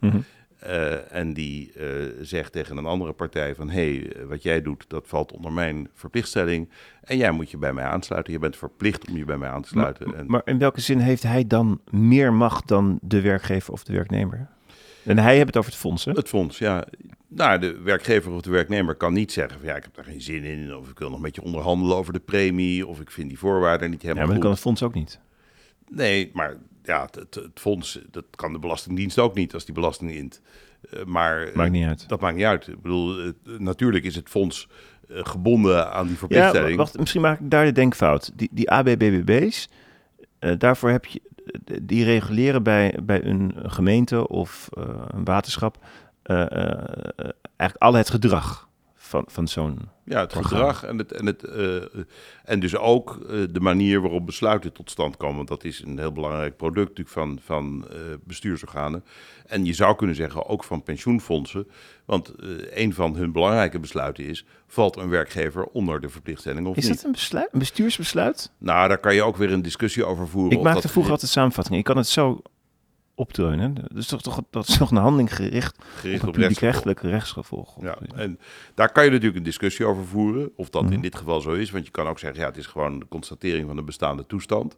Eh, 0.66 1.16
en 1.16 1.34
die 1.34 1.72
eh, 1.74 1.88
zegt 2.22 2.52
tegen 2.52 2.78
een 2.78 2.86
andere 2.86 3.14
partij 3.14 3.56
van... 3.56 3.70
hé, 3.70 3.96
hey, 3.96 4.26
wat 4.28 4.44
jij 4.44 4.62
doet, 4.62 4.86
dat 4.88 5.08
valt 5.08 5.32
onder 5.32 5.52
mijn 5.52 5.90
verplichtstelling... 5.94 6.70
en 7.04 7.18
jij 7.18 7.32
moet 7.32 7.52
je 7.52 7.58
bij 7.58 7.74
mij 7.74 7.84
aansluiten. 7.84 8.34
Je 8.34 8.40
bent 8.40 8.58
verplicht 8.58 9.10
om 9.10 9.18
je 9.18 9.26
bij 9.26 9.38
mij 9.38 9.50
aan 9.50 9.62
te 9.62 9.68
sluiten. 9.68 10.08
Maar, 10.10 10.18
en, 10.18 10.26
maar 10.28 10.42
in 10.46 10.58
welke 10.58 10.82
zin 10.82 11.00
heeft 11.00 11.24
hij 11.24 11.48
dan 11.48 11.82
meer 11.90 12.34
macht 12.34 12.68
dan 12.68 13.00
de 13.02 13.22
werkgever 13.22 13.74
of 13.74 13.84
de 13.84 13.94
werknemer? 13.94 14.48
En 15.04 15.18
hij 15.18 15.34
heeft 15.36 15.48
het 15.48 15.58
over 15.58 15.72
het 15.72 15.80
fonds, 15.80 16.06
hè? 16.06 16.12
Het 16.12 16.30
fonds, 16.30 16.58
ja. 16.58 16.86
Nou, 17.28 17.60
de 17.60 17.80
werkgever 17.82 18.32
of 18.32 18.42
de 18.42 18.50
werknemer 18.50 18.96
kan 18.96 19.14
niet 19.14 19.32
zeggen 19.32 19.60
van... 19.60 19.68
ja, 19.68 19.76
ik 19.76 19.84
heb 19.84 19.96
daar 19.96 20.06
geen 20.06 20.22
zin 20.22 20.44
in... 20.44 20.76
of 20.76 20.90
ik 20.90 21.00
wil 21.00 21.10
nog 21.10 21.20
met 21.20 21.36
je 21.36 21.42
onderhandelen 21.42 21.98
over 21.98 22.14
de 22.14 22.20
premie... 22.20 22.88
of 22.88 23.00
ik 23.00 23.12
vind 23.12 23.30
die 23.30 23.40
voorwaarden 23.40 23.90
niet 23.90 24.02
Ja, 24.02 24.08
helemaal 24.08 24.28
maar 24.28 24.36
dat 24.42 24.46
goed. 24.52 24.62
kan 24.64 24.72
het 24.72 24.80
fonds 24.80 24.84
ook 24.84 24.94
niet. 24.94 25.20
Nee, 25.96 26.30
maar 26.34 26.56
ja, 26.84 27.02
het, 27.12 27.36
het 27.36 27.60
fonds, 27.60 28.00
dat 28.12 28.24
kan 28.36 28.54
de 28.54 28.60
Belastingdienst 28.60 29.20
ook 29.20 29.36
niet... 29.36 29.54
als 29.54 29.66
die 29.66 29.74
belasting 29.76 30.12
int. 30.12 30.42
Eh, 30.92 31.04
maar 31.04 31.50
Maakt 31.54 31.72
niet 31.72 31.86
uit. 31.88 32.10
dat 32.10 32.20
maakt 32.22 32.36
niet 32.36 32.46
uit. 32.46 32.68
Ik 32.68 32.82
bedoel, 32.82 33.18
het- 33.18 33.60
natuurlijk 33.60 34.06
is 34.06 34.16
het 34.16 34.30
fonds 34.30 34.68
eh, 35.10 35.20
gebonden 35.24 35.92
aan 35.94 36.04
die 36.04 36.12
Ja, 36.12 36.18
verplichtstelling. 36.18 36.78
wacht, 36.78 36.98
misschien 37.00 37.22
maak 37.22 37.40
ik 37.40 37.50
daar 37.52 37.66
de 37.66 37.72
denkfout. 37.72 38.32
Die, 38.36 38.50
die 38.52 38.72
ABBB's, 38.72 39.70
eh, 40.40 40.52
daarvoor 40.58 40.90
heb 40.90 41.06
je, 41.06 41.22
eh, 41.66 41.78
die 41.82 42.04
reguleren 42.04 42.64
bij, 42.64 42.98
bij 43.04 43.24
een 43.24 43.54
gemeente 43.66 44.28
of 44.28 44.70
eh, 44.78 44.84
een 45.08 45.24
waterschap 45.24 45.78
eh, 46.24 46.42
eh, 46.42 46.48
eh, 46.52 47.30
eigenlijk 47.56 47.78
al 47.78 47.94
het 47.94 48.10
gedrag 48.10 48.70
van, 49.16 49.26
van 49.28 49.48
zo'n... 49.48 49.80
Ja, 50.04 50.20
het 50.20 50.34
gedrag 50.34 50.84
en, 50.84 50.98
het, 50.98 51.12
en, 51.12 51.26
het, 51.26 51.44
eh, 51.44 51.76
en 52.44 52.60
dus 52.60 52.76
ook 52.76 53.20
eh, 53.30 53.40
de 53.52 53.60
manier 53.60 54.02
waarop 54.02 54.26
besluiten 54.26 54.74
tot 54.74 54.90
stand 54.90 55.18
komen. 55.18 55.36
Want 55.36 55.48
dat 55.48 55.64
is 55.64 55.82
een 55.82 56.00
heel 56.00 56.12
belangrijk 56.12 56.58
product 56.58 56.88
natuurlijk 56.98 57.10
van, 57.10 57.40
van 57.44 57.88
eh, 57.90 57.98
bestuursorganen. 58.24 59.04
En 59.46 59.66
je 59.66 59.74
zou 59.74 59.96
kunnen 59.96 60.16
zeggen 60.16 60.46
ook 60.46 60.64
van 60.64 60.84
pensioenfondsen. 60.84 61.68
Want 62.06 62.34
een 62.70 62.94
van 62.94 63.16
hun 63.16 63.32
belangrijke 63.32 63.80
besluiten 63.80 64.24
is... 64.26 64.46
valt 64.68 64.98
een 64.98 65.10
werkgever 65.10 65.66
onder 65.66 66.02
de 66.02 66.10
verplichtstelling 66.10 66.68
of 66.68 66.76
Is 66.76 66.84
niet? 66.84 66.96
dat 66.96 67.06
een, 67.06 67.12
besluit, 67.12 67.50
een 67.52 67.60
bestuursbesluit? 67.60 68.52
Nou, 68.58 68.88
daar 68.88 68.98
kan 68.98 69.16
je 69.16 69.24
ook 69.24 69.38
weer 69.38 69.52
een 69.52 69.62
discussie 69.62 70.06
over 70.06 70.28
voeren. 70.28 70.58
Ik 70.58 70.64
maakte 70.64 70.82
dat 70.82 70.92
vroeger 70.92 71.12
altijd 71.12 71.32
samenvattingen. 71.32 71.80
Ik 71.80 71.86
kan 71.86 71.98
het 71.98 72.08
zo 72.08 72.42
opdreunen. 73.16 73.74
Dat 73.76 73.98
is 73.98 74.08
toch, 74.08 74.22
toch, 74.22 74.42
dat 74.50 74.68
is 74.68 74.78
toch 74.78 74.92
een 74.92 74.98
handeling 74.98 75.36
gericht 75.36 75.78
gericht 75.96 76.22
op 76.24 76.28
op 76.30 76.36
een 76.36 76.42
rechtsgevolg. 76.42 76.74
publiekrechtelijke 76.82 77.10
rechtsgevolg. 77.10 77.76
Ja, 77.82 77.98
en 78.16 78.40
daar 78.74 78.92
kan 78.92 79.04
je 79.06 79.10
natuurlijk 79.10 79.38
een 79.38 79.44
discussie 79.44 79.86
over 79.86 80.06
voeren, 80.06 80.52
of 80.56 80.70
dat 80.70 80.84
Mhm. 80.84 80.94
in 80.94 81.02
dit 81.02 81.16
geval 81.16 81.42
zo 81.42 81.52
is. 81.52 81.72
Want 81.72 81.86
je 81.86 81.92
kan 81.92 82.08
ook 82.08 82.20
zeggen, 82.20 82.40
ja, 82.40 82.46
het 82.48 82.58
is 82.58 82.66
gewoon 82.66 83.00
de 83.00 83.08
constatering 83.10 83.68
van 83.68 83.78
een 83.78 83.86
bestaande 83.86 84.26
toestand. 84.26 84.78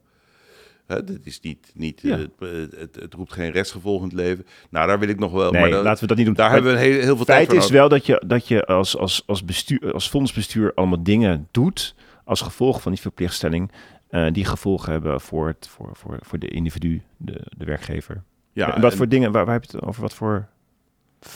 Hè, 0.87 1.03
dit 1.03 1.25
is 1.25 1.39
niet, 1.39 1.71
niet 1.73 2.01
Ja. 2.03 2.15
eh, 2.17 2.21
het, 2.39 2.71
het, 2.77 2.95
het 2.95 3.13
roept 3.13 3.33
geen 3.33 3.51
rechtsgevolg 3.51 3.97
in 4.01 4.07
het 4.07 4.13
leven. 4.15 4.45
Nou, 4.69 4.87
daar 4.87 4.99
wil 4.99 5.09
ik 5.09 5.19
nog 5.19 5.31
wel. 5.31 5.51
Nee, 5.51 5.61
maar 5.61 5.81
laten 5.81 6.01
we 6.01 6.07
dat 6.07 6.17
niet 6.17 6.25
doen. 6.25 6.35
daar 6.35 6.51
hebben 6.51 6.71
we 6.71 6.77
een 6.77 6.83
heel, 6.91 7.01
heel 7.01 7.15
veel 7.15 7.25
tijd 7.25 7.37
feit 7.37 7.47
voor 7.49 7.57
is 7.57 7.63
nodig. 7.63 7.79
wel 7.79 7.89
dat 7.89 8.05
je, 8.05 8.23
dat 8.27 8.47
je 8.47 8.65
als, 8.65 8.97
als, 8.97 9.23
als, 9.25 9.45
bestuur, 9.45 9.93
als 9.93 10.09
fondsbestuur 10.09 10.71
allemaal 10.73 11.03
dingen 11.03 11.47
doet 11.51 11.95
als 12.25 12.41
gevolg 12.41 12.81
van 12.81 12.91
die 12.91 13.01
verplichtstelling. 13.01 13.71
Eh, 14.09 14.31
die 14.31 14.45
gevolgen 14.45 14.91
hebben 14.91 15.21
voor, 15.21 15.47
het, 15.47 15.67
voor, 15.67 15.89
voor, 15.93 16.17
voor 16.21 16.39
de 16.39 16.47
individu, 16.47 17.01
de, 17.17 17.41
de 17.57 17.65
werkgever. 17.65 18.23
Ja, 18.51 18.75
en 18.75 18.81
wat 18.81 18.91
en- 18.91 18.97
voor 18.97 19.07
dingen, 19.07 19.31
waar, 19.31 19.45
waar 19.45 19.53
heb 19.53 19.63
je 19.63 19.77
het 19.77 19.85
over? 19.85 20.01
Wat 20.01 20.13
voor 20.13 20.47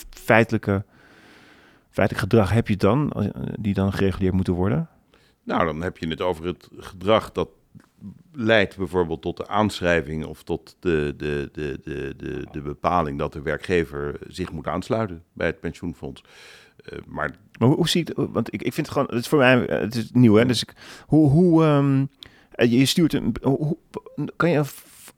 feitelijke, 0.10 0.84
feitelijk 1.90 2.24
gedrag 2.30 2.52
heb 2.52 2.68
je 2.68 2.78
dan, 2.78 3.12
als- 3.12 3.28
die 3.60 3.74
dan 3.74 3.94
gereguleerd 3.94 4.34
moeten 4.34 4.54
worden? 4.54 4.90
Nou, 5.44 5.66
dan 5.66 5.82
heb 5.82 5.98
je 5.98 6.08
het 6.08 6.22
over 6.22 6.46
het 6.46 6.70
gedrag 6.78 7.32
dat 7.32 7.50
leidt 8.34 8.78
bijvoorbeeld 8.78 9.22
tot 9.22 9.38
de 9.38 9.48
aanschrijving 9.48 10.26
of 10.26 10.44
tot 10.44 10.76
de, 10.80 11.14
de, 11.18 11.50
de, 11.52 11.80
de, 11.84 12.14
de, 12.18 12.46
de 12.52 12.62
bepaling 12.62 13.20
dat 13.20 13.34
de 13.34 13.42
werkgever 13.42 14.20
zich 14.28 14.52
moet 14.52 14.68
aansluiten 14.68 15.24
bij 15.34 15.48
het 15.48 15.60
pensioenfonds. 15.60 16.24
Eh, 16.86 16.98
maar 17.08 17.36
Maar 17.60 17.68
hoe, 17.68 17.78
hoe 17.78 17.90
zie 17.90 18.02
ik 18.02 18.08
het? 18.08 18.18
Want 18.32 18.54
ik, 18.54 18.62
ik 18.62 18.74
vind 18.74 18.86
het 18.88 18.96
gewoon, 18.96 19.08
het 19.12 19.20
is 19.20 19.28
voor 19.28 19.40
mij, 19.40 19.68
eh, 19.68 19.80
het 19.80 19.96
is 19.96 20.12
nieuw 20.12 20.36
hè. 20.36 20.46
Dus 20.46 20.62
ik, 20.62 20.74
hoe, 21.08 21.30
hoe, 21.30 21.64
ehm, 21.64 22.00
eh, 22.02 22.06
je 22.70 22.86
stuurt 22.86 23.14
een, 23.14 23.36
hoe, 23.42 23.58
hoe- 23.58 23.78
kan 24.36 24.50
je 24.50 24.64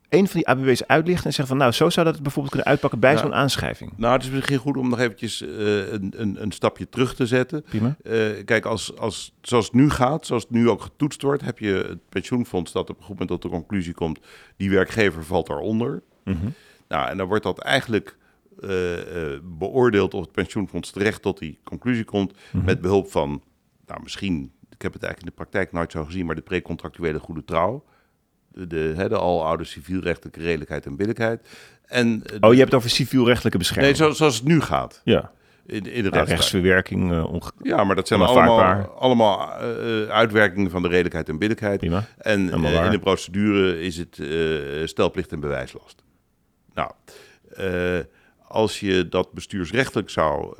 een 0.08 0.28
van 0.28 0.40
die 0.40 0.48
ABB's 0.48 0.82
uitlichten 0.86 1.24
en 1.26 1.32
zeggen 1.32 1.46
van... 1.46 1.56
nou, 1.56 1.72
zo 1.72 1.90
zou 1.90 2.06
dat 2.06 2.22
bijvoorbeeld 2.22 2.48
kunnen 2.54 2.70
uitpakken 2.70 3.00
bij 3.00 3.12
Ja. 3.12 3.18
zo'n 3.18 3.34
aanschrijving. 3.34 3.92
Nou, 3.96 4.12
het 4.12 4.22
is 4.22 4.30
misschien 4.30 4.58
goed 4.58 4.76
om 4.76 4.88
nog 4.88 4.98
eventjes 4.98 5.40
eh, 5.42 5.92
een, 5.92 6.12
een, 6.16 6.42
een 6.42 6.52
stapje 6.52 6.88
terug 6.88 7.14
te 7.14 7.26
zetten. 7.26 7.62
Prima. 7.62 7.96
Eh, 8.02 8.44
kijk, 8.44 8.64
als, 8.64 8.96
als, 8.98 9.34
zoals 9.42 9.64
het 9.64 9.74
nu 9.74 9.90
gaat, 9.90 10.26
zoals 10.26 10.42
het 10.42 10.52
nu 10.52 10.68
ook 10.68 10.82
getoetst 10.82 11.22
wordt, 11.22 11.42
heb 11.42 11.58
je 11.58 11.84
het 11.88 12.08
pensioenfonds 12.08 12.72
dat 12.72 12.90
op 12.90 12.96
een 12.96 13.02
goed 13.04 13.18
moment 13.18 13.28
tot 13.40 13.42
de 13.42 13.48
conclusie 13.58 13.94
komt, 13.94 14.18
die 14.56 14.70
werkgever 14.70 15.24
valt 15.24 15.46
daaronder. 15.46 16.02
Mhm. 16.24 16.36
Nou, 16.88 17.08
en 17.08 17.16
dan 17.16 17.26
wordt 17.26 17.44
dat 17.44 17.58
eigenlijk 17.58 18.16
eh, 18.60 19.32
eh, 19.32 19.40
beoordeeld 19.42 20.14
of 20.14 20.20
het 20.20 20.32
pensioenfonds 20.32 20.90
terecht 20.90 21.22
tot 21.22 21.38
die 21.38 21.58
conclusie 21.64 22.04
komt 22.04 22.32
Mhm. 22.52 22.64
met 22.64 22.80
behulp 22.80 23.10
van, 23.10 23.42
nou 23.86 24.02
misschien, 24.02 24.52
heb 24.84 24.92
het 24.92 25.02
eigenlijk 25.02 25.20
in 25.20 25.26
de 25.26 25.44
praktijk 25.50 25.72
nooit 25.72 25.92
zo 25.92 26.04
gezien, 26.04 26.26
maar 26.26 26.34
de 26.34 26.42
precontractuele 26.42 27.18
goede 27.18 27.44
trouw. 27.44 27.84
De, 28.48 28.66
de, 28.66 28.92
hè, 28.96 29.08
de 29.08 29.18
aloude 29.18 29.64
civielrechtelijke 29.64 30.40
redelijkheid 30.40 30.86
en 30.86 30.96
billijkheid. 30.96 31.48
En, 31.86 32.22
eh, 32.24 32.36
Oh, 32.40 32.52
je 32.52 32.58
hebt 32.58 32.70
het 32.70 32.74
over 32.74 32.90
civielrechtelijke 32.90 33.58
bescherming. 33.58 33.98
Nee, 33.98 34.08
zo, 34.08 34.14
zoals 34.14 34.34
het 34.34 34.44
nu 34.44 34.60
gaat. 34.60 35.00
Ja, 35.04 35.30
In, 35.66 35.86
in 35.86 36.02
de 36.02 36.10
nou, 36.10 36.26
rechtsverwerking, 36.26 37.12
eh, 37.12 37.36
Ja, 37.62 37.84
maar 37.84 37.96
dat 37.96 38.08
zijn 38.08 38.20
allemaal, 38.20 38.84
allemaal 38.84 39.52
eh, 39.60 40.08
uitwerkingen 40.08 40.70
van 40.70 40.82
de 40.82 40.88
redelijkheid 40.88 41.28
en 41.28 41.38
billijkheid. 41.38 41.78
prima. 41.78 42.04
En 42.18 42.60
waar. 42.60 42.84
in 42.84 42.90
de 42.90 42.98
procedure 42.98 43.80
is 43.80 43.96
het 43.96 44.22
stelplicht 44.88 45.32
en 45.32 45.40
bewijslast. 45.40 46.02
Nou, 46.74 46.90
als 48.48 48.80
je 48.80 49.08
dat 49.08 49.32
bestuursrechtelijk 49.32 50.10
zou 50.10 50.56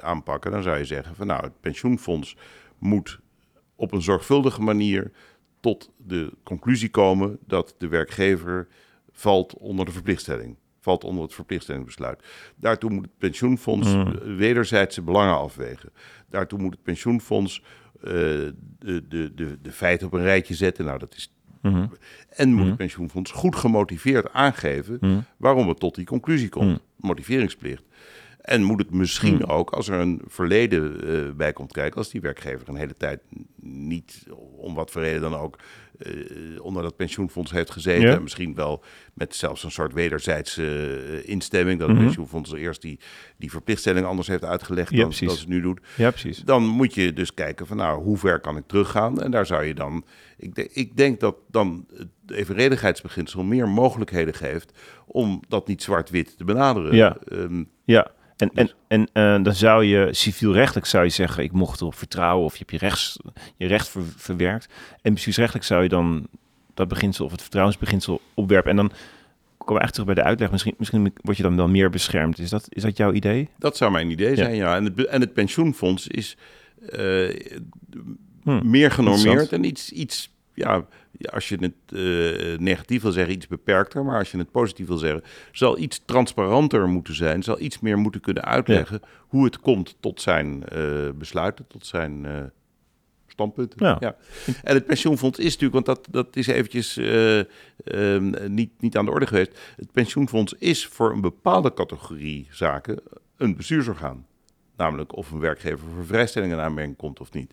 aanpakken, 0.00 0.50
dan 0.50 0.62
zou 0.62 0.78
je 0.78 0.84
zeggen 0.84 1.16
van 1.16 1.26
nou, 1.26 1.42
het 1.42 1.60
pensioenfonds 1.60 2.36
moet 2.78 3.18
op 3.76 3.92
een 3.92 4.02
zorgvuldige 4.02 4.62
manier 4.62 5.12
tot 5.60 5.90
de 5.96 6.32
conclusie 6.42 6.88
komen 6.90 7.38
dat 7.46 7.74
de 7.78 7.88
werkgever 7.88 8.68
valt 9.12 9.54
onder 9.58 9.84
de 9.86 9.92
verplichtstelling. 9.92 10.56
Valt 10.80 11.04
onder 11.04 11.22
het 11.22 11.34
verplichtstellingsbesluit. 11.34 12.22
Daartoe 12.56 12.90
moet 12.90 13.02
het 13.04 13.18
pensioenfonds 13.18 13.94
Mm. 13.94 14.06
eh, 14.06 14.36
wederzijdse 14.36 15.02
belangen 15.02 15.38
afwegen. 15.38 15.90
Daartoe 16.30 16.58
moet 16.58 16.72
het 16.72 16.82
pensioenfonds 16.82 17.62
eh, 18.00 18.02
de, 18.02 18.52
de, 19.08 19.32
de, 19.34 19.58
de 19.62 19.72
feiten 19.72 20.06
op 20.06 20.12
een 20.12 20.22
rijtje 20.22 20.54
zetten. 20.54 20.84
Nou, 20.84 20.98
dat 20.98 21.14
is 21.14 21.30
Mhm. 21.62 21.86
en 22.28 22.52
moet 22.52 22.66
het 22.66 22.76
pensioenfonds 22.76 23.30
goed 23.30 23.56
gemotiveerd 23.56 24.32
aangeven 24.32 24.98
Mhm. 25.00 25.20
waarom 25.36 25.68
het 25.68 25.78
tot 25.80 25.94
die 25.94 26.04
conclusie 26.04 26.48
komt. 26.48 26.66
Mhm. 26.70 26.78
Motiveringsplicht. 26.96 27.82
En 28.46 28.62
moet 28.62 28.78
het 28.78 28.90
misschien 28.90 29.34
Mhm. 29.34 29.50
ook, 29.50 29.70
als 29.70 29.88
er 29.88 30.00
een 30.00 30.20
verleden 30.26 31.08
eh, 31.08 31.32
bij 31.36 31.52
komt 31.52 31.72
kijken, 31.72 31.98
als 31.98 32.10
die 32.10 32.20
werkgever 32.20 32.68
een 32.68 32.76
hele 32.76 32.94
tijd 32.96 33.20
niet, 33.60 34.26
om 34.56 34.74
wat 34.74 34.90
voor 34.90 35.02
reden 35.02 35.20
dan 35.20 35.34
ook, 35.36 35.58
eh, 35.98 36.12
onder 36.62 36.82
dat 36.82 36.96
pensioenfonds 36.96 37.50
heeft 37.50 37.70
gezeten. 37.70 38.08
Ja. 38.08 38.14
En 38.14 38.22
misschien 38.22 38.54
wel 38.54 38.82
met 39.14 39.34
zelfs 39.34 39.62
een 39.64 39.70
soort 39.70 39.92
wederzijdse 39.92 40.62
eh, 41.22 41.28
instemming, 41.28 41.78
dat 41.78 41.86
het 41.88 41.96
Mhm. 41.96 42.06
pensioenfonds 42.06 42.52
eerst 42.52 42.82
die, 42.82 42.98
die 43.36 43.50
verplichtstelling 43.50 44.06
anders 44.06 44.28
heeft 44.28 44.44
uitgelegd 44.44 44.90
Ja, 44.90 44.96
dan, 44.96 45.06
precies. 45.06 45.28
dan 45.28 45.36
het 45.38 45.48
nu 45.48 45.60
doet 45.60 45.80
Ja, 45.96 46.10
precies. 46.10 46.38
dan 46.38 46.66
moet 46.66 46.94
je 46.94 47.12
dus 47.12 47.34
kijken 47.34 47.66
van 47.66 47.76
nou, 47.76 48.02
hoe 48.02 48.16
ver 48.18 48.40
kan 48.40 48.56
ik 48.56 48.66
teruggaan? 48.66 49.22
En 49.22 49.30
daar 49.30 49.46
zou 49.46 49.64
je 49.64 49.74
dan, 49.74 50.04
ik, 50.36 50.54
de- 50.54 50.70
ik 50.72 50.96
denk 50.96 51.20
dat 51.20 51.36
dan 51.50 51.86
het 51.96 52.08
evenredigheidsbeginsel 52.26 53.42
meer 53.44 53.68
mogelijkheden 53.68 54.34
geeft 54.34 54.78
om 55.06 55.42
dat 55.48 55.66
niet 55.68 55.82
zwart-wit 55.82 56.36
te 56.38 56.44
benaderen. 56.44 56.94
Ja. 56.94 57.16
Ehm, 57.28 57.64
Ja, 57.86 58.10
en, 58.36 58.50
en, 58.54 58.64
Dus- 58.66 58.74
en 58.88 59.08
eh, 59.12 59.42
dan 59.42 59.54
zou 59.54 59.84
je 59.84 60.08
civielrechtelijk 60.10 60.86
zou 60.86 61.04
je 61.04 61.10
zeggen, 61.10 61.44
ik 61.44 61.52
mocht 61.52 61.80
erop 61.80 61.94
vertrouwen 61.94 62.44
of 62.44 62.52
je 62.52 62.58
hebt 62.58 62.70
je, 62.70 62.78
rechts, 62.78 63.16
je 63.56 63.66
recht 63.66 63.88
ver- 63.88 64.02
verwerkt. 64.16 64.68
En 65.02 65.14
bestuursrechtelijk 65.14 65.66
zou 65.66 65.82
je 65.82 65.88
dan 65.88 66.26
dat 66.74 66.88
beginsel 66.88 67.24
of 67.24 67.30
het 67.30 67.40
vertrouwensbeginsel 67.40 68.20
opwerpen. 68.34 68.70
En 68.70 68.76
dan 68.76 68.92
komen 69.58 69.74
we 69.74 69.80
echt 69.80 69.92
terug 69.92 70.06
bij 70.06 70.14
de 70.14 70.22
uitleg. 70.28 70.50
Misschien, 70.50 70.74
misschien 70.78 71.12
word 71.22 71.36
je 71.36 71.42
dan 71.42 71.56
wel 71.56 71.68
meer 71.68 71.90
beschermd. 71.90 72.38
Is 72.38 72.50
dat, 72.50 72.66
is 72.68 72.82
dat 72.82 72.96
jouw 72.96 73.12
idee? 73.12 73.48
dat 73.58 73.76
zou 73.76 73.90
mijn 73.90 74.10
idee 74.10 74.36
zijn, 74.36 74.54
ja. 74.54 74.76
En 74.76 74.84
het, 74.84 75.04
en 75.06 75.20
het 75.20 75.32
pensioenfonds 75.32 76.06
is 76.06 76.36
eh, 76.88 77.40
Hm, 78.42 78.70
meer 78.70 78.90
genormeerd 78.90 79.52
en 79.52 79.64
iets, 79.64 79.92
iets 79.92 80.30
ja, 80.54 80.86
als 81.20 81.48
je 81.48 81.56
het 81.56 81.72
eh, 81.86 82.58
negatief 82.58 83.02
wil 83.02 83.12
zeggen, 83.12 83.34
iets 83.34 83.46
beperkter. 83.46 84.04
Maar 84.04 84.18
als 84.18 84.30
je 84.30 84.38
het 84.38 84.50
positief 84.50 84.86
wil 84.86 84.98
zeggen, 84.98 85.22
zal 85.52 85.78
iets 85.78 86.02
transparanter 86.04 86.88
moeten 86.88 87.14
zijn. 87.14 87.42
Zal 87.42 87.60
iets 87.60 87.80
meer 87.80 87.98
moeten 87.98 88.20
kunnen 88.20 88.44
uitleggen 88.44 89.00
hoe 89.28 89.44
het 89.44 89.60
komt 89.60 89.96
tot 90.00 90.20
zijn 90.20 90.68
eh, 90.68 91.10
besluiten, 91.14 91.66
tot 91.66 91.86
zijn 91.86 92.26
eh, 92.26 92.42
standpunten. 93.26 93.98
Ja. 94.00 94.16
En 94.62 94.74
het 94.74 94.86
pensioenfonds 94.86 95.38
is 95.38 95.52
natuurlijk, 95.58 95.86
want 95.86 95.86
dat, 95.86 96.06
dat 96.10 96.36
is 96.36 96.46
eventjes 96.46 96.96
eh, 96.96 97.38
ehm, 97.84 98.54
niet, 98.54 98.70
niet 98.80 98.96
aan 98.96 99.04
de 99.04 99.10
orde 99.10 99.26
geweest. 99.26 99.58
Het 99.76 99.92
pensioenfonds 99.92 100.54
is 100.58 100.86
voor 100.86 101.12
een 101.12 101.20
bepaalde 101.20 101.74
categorie 101.74 102.48
zaken 102.50 103.00
een 103.36 103.56
bestuursorgaan. 103.56 104.26
Namelijk 104.76 105.16
of 105.16 105.30
een 105.30 105.38
werkgever 105.38 105.88
voor 105.94 106.06
vrijstelling 106.06 106.52
in 106.52 106.58
aanmerking 106.58 106.96
komt 106.96 107.20
of 107.20 107.32
niet. 107.32 107.52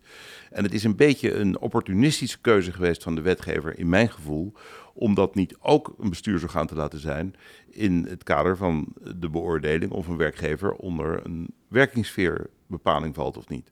En 0.51 0.63
het 0.63 0.73
is 0.73 0.83
een 0.83 0.95
beetje 0.95 1.33
een 1.33 1.59
opportunistische 1.59 2.41
keuze 2.41 2.71
geweest 2.71 3.03
van 3.03 3.15
de 3.15 3.21
wetgever, 3.21 3.79
in 3.79 3.89
mijn 3.89 4.09
gevoel, 4.09 4.53
om 4.93 5.13
dat 5.13 5.36
niet 5.36 5.55
ook 5.59 5.95
een 5.99 6.09
bestuursorgaan 6.09 6.67
te 6.67 6.75
laten 6.75 6.99
zijn 6.99 7.36
in 7.69 8.05
het 8.09 8.23
kader 8.23 8.57
van 8.57 8.88
de 9.17 9.29
beoordeling 9.29 9.91
of 9.91 10.07
een 10.07 10.17
werkgever 10.17 10.73
onder 10.73 11.25
een 11.25 11.53
werkingssfeerbepaling 11.67 13.15
valt 13.15 13.38
of 13.38 13.49
niet. 13.49 13.71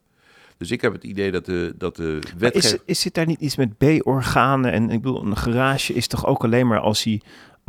Dus 0.61 0.71
ik 0.71 0.81
heb 0.81 0.93
het 0.93 1.03
idee 1.03 1.31
dat 1.31 1.45
de, 1.45 1.73
dat 1.77 1.95
de 1.95 2.19
wetgever... 2.37 2.73
Is, 2.73 2.83
is 2.85 2.99
zit 2.99 3.13
daar 3.13 3.25
niet 3.25 3.39
iets 3.39 3.55
met 3.55 3.77
B-organen? 3.77 4.71
En 4.71 4.89
ik 4.89 5.01
bedoel, 5.01 5.25
een 5.25 5.37
garage 5.37 5.93
is 5.93 6.07
toch 6.07 6.25
ook 6.25 6.43
alleen 6.43 6.67
maar 6.67 6.79
als 6.79 7.03
hij, 7.03 7.21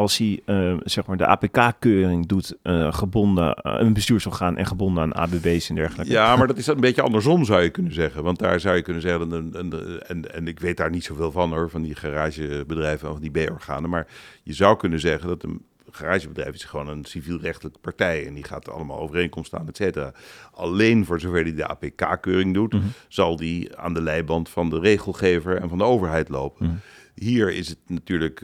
als 0.03 0.19
hij 0.19 0.41
eh, 0.45 0.77
zeg 0.85 1.07
maar 1.07 1.17
de 1.17 1.27
APK-keuring 1.27 2.27
doet, 2.27 2.57
eh, 2.63 2.93
gebonden, 2.93 3.55
eh, 3.55 3.75
een 3.79 3.93
bestuursorgaan 3.93 4.57
en 4.57 4.67
gebonden 4.67 5.03
aan 5.03 5.15
ABB's 5.15 5.69
en 5.69 5.75
dergelijke. 5.75 6.13
Ja, 6.13 6.37
maar 6.37 6.47
dat 6.47 6.59
is 6.59 6.67
een 6.67 6.81
beetje 6.81 7.03
andersom, 7.03 7.45
zou 7.45 7.63
je 7.63 7.71
kunnen 7.71 7.93
zeggen. 7.93 8.23
Want 8.23 8.39
daar 8.39 8.61
zou 8.61 8.77
je 8.77 8.83
kunnen 8.83 9.03
zeggen, 9.03 9.33
en, 9.33 9.51
en, 9.55 10.01
en, 10.07 10.35
en 10.35 10.49
ik 10.49 10.61
weet 10.61 10.77
daar 10.77 10.91
niet 10.91 11.05
zoveel 11.05 11.31
van 11.33 11.51
hoor, 11.51 11.71
van 11.71 11.83
die 11.83 11.95
garagebedrijven 11.95 13.11
of 13.11 13.19
die 13.19 13.31
B-organen. 13.31 13.91
Maar 13.91 14.07
je 14.43 14.53
zou 14.53 14.77
kunnen 14.77 15.01
zeggen 15.01 15.29
dat 15.29 15.43
een 15.43 15.63
garagebedrijf 15.91 16.55
is 16.55 16.65
gewoon 16.65 16.89
een 16.89 17.05
civielrechtelijke 17.05 17.79
partij. 17.79 18.27
En 18.27 18.35
die 18.35 18.45
gaat 18.45 18.69
allemaal 18.71 18.99
overeenkomsten 18.99 19.59
aan, 19.59 19.69
et 19.69 19.77
cetera. 19.77 20.13
Alleen 20.53 21.05
voor 21.05 21.21
zover 21.21 21.45
die 21.45 21.55
de 21.55 21.67
APK-keuring 21.67 22.55
doet, 22.55 22.73
Mhm. 22.73 22.83
zal 23.09 23.37
die 23.37 23.77
aan 23.77 23.95
de 23.95 24.03
leiband 24.03 24.49
van 24.49 24.71
de 24.71 24.81
regelgever 24.81 25.57
en 25.61 25.69
van 25.69 25.79
de 25.79 25.85
overheid 25.85 26.29
lopen. 26.29 26.67
Mhm. 26.67 26.77
Hier 27.15 27.53
is 27.53 27.69
het 27.69 27.79
natuurlijk 27.87 28.41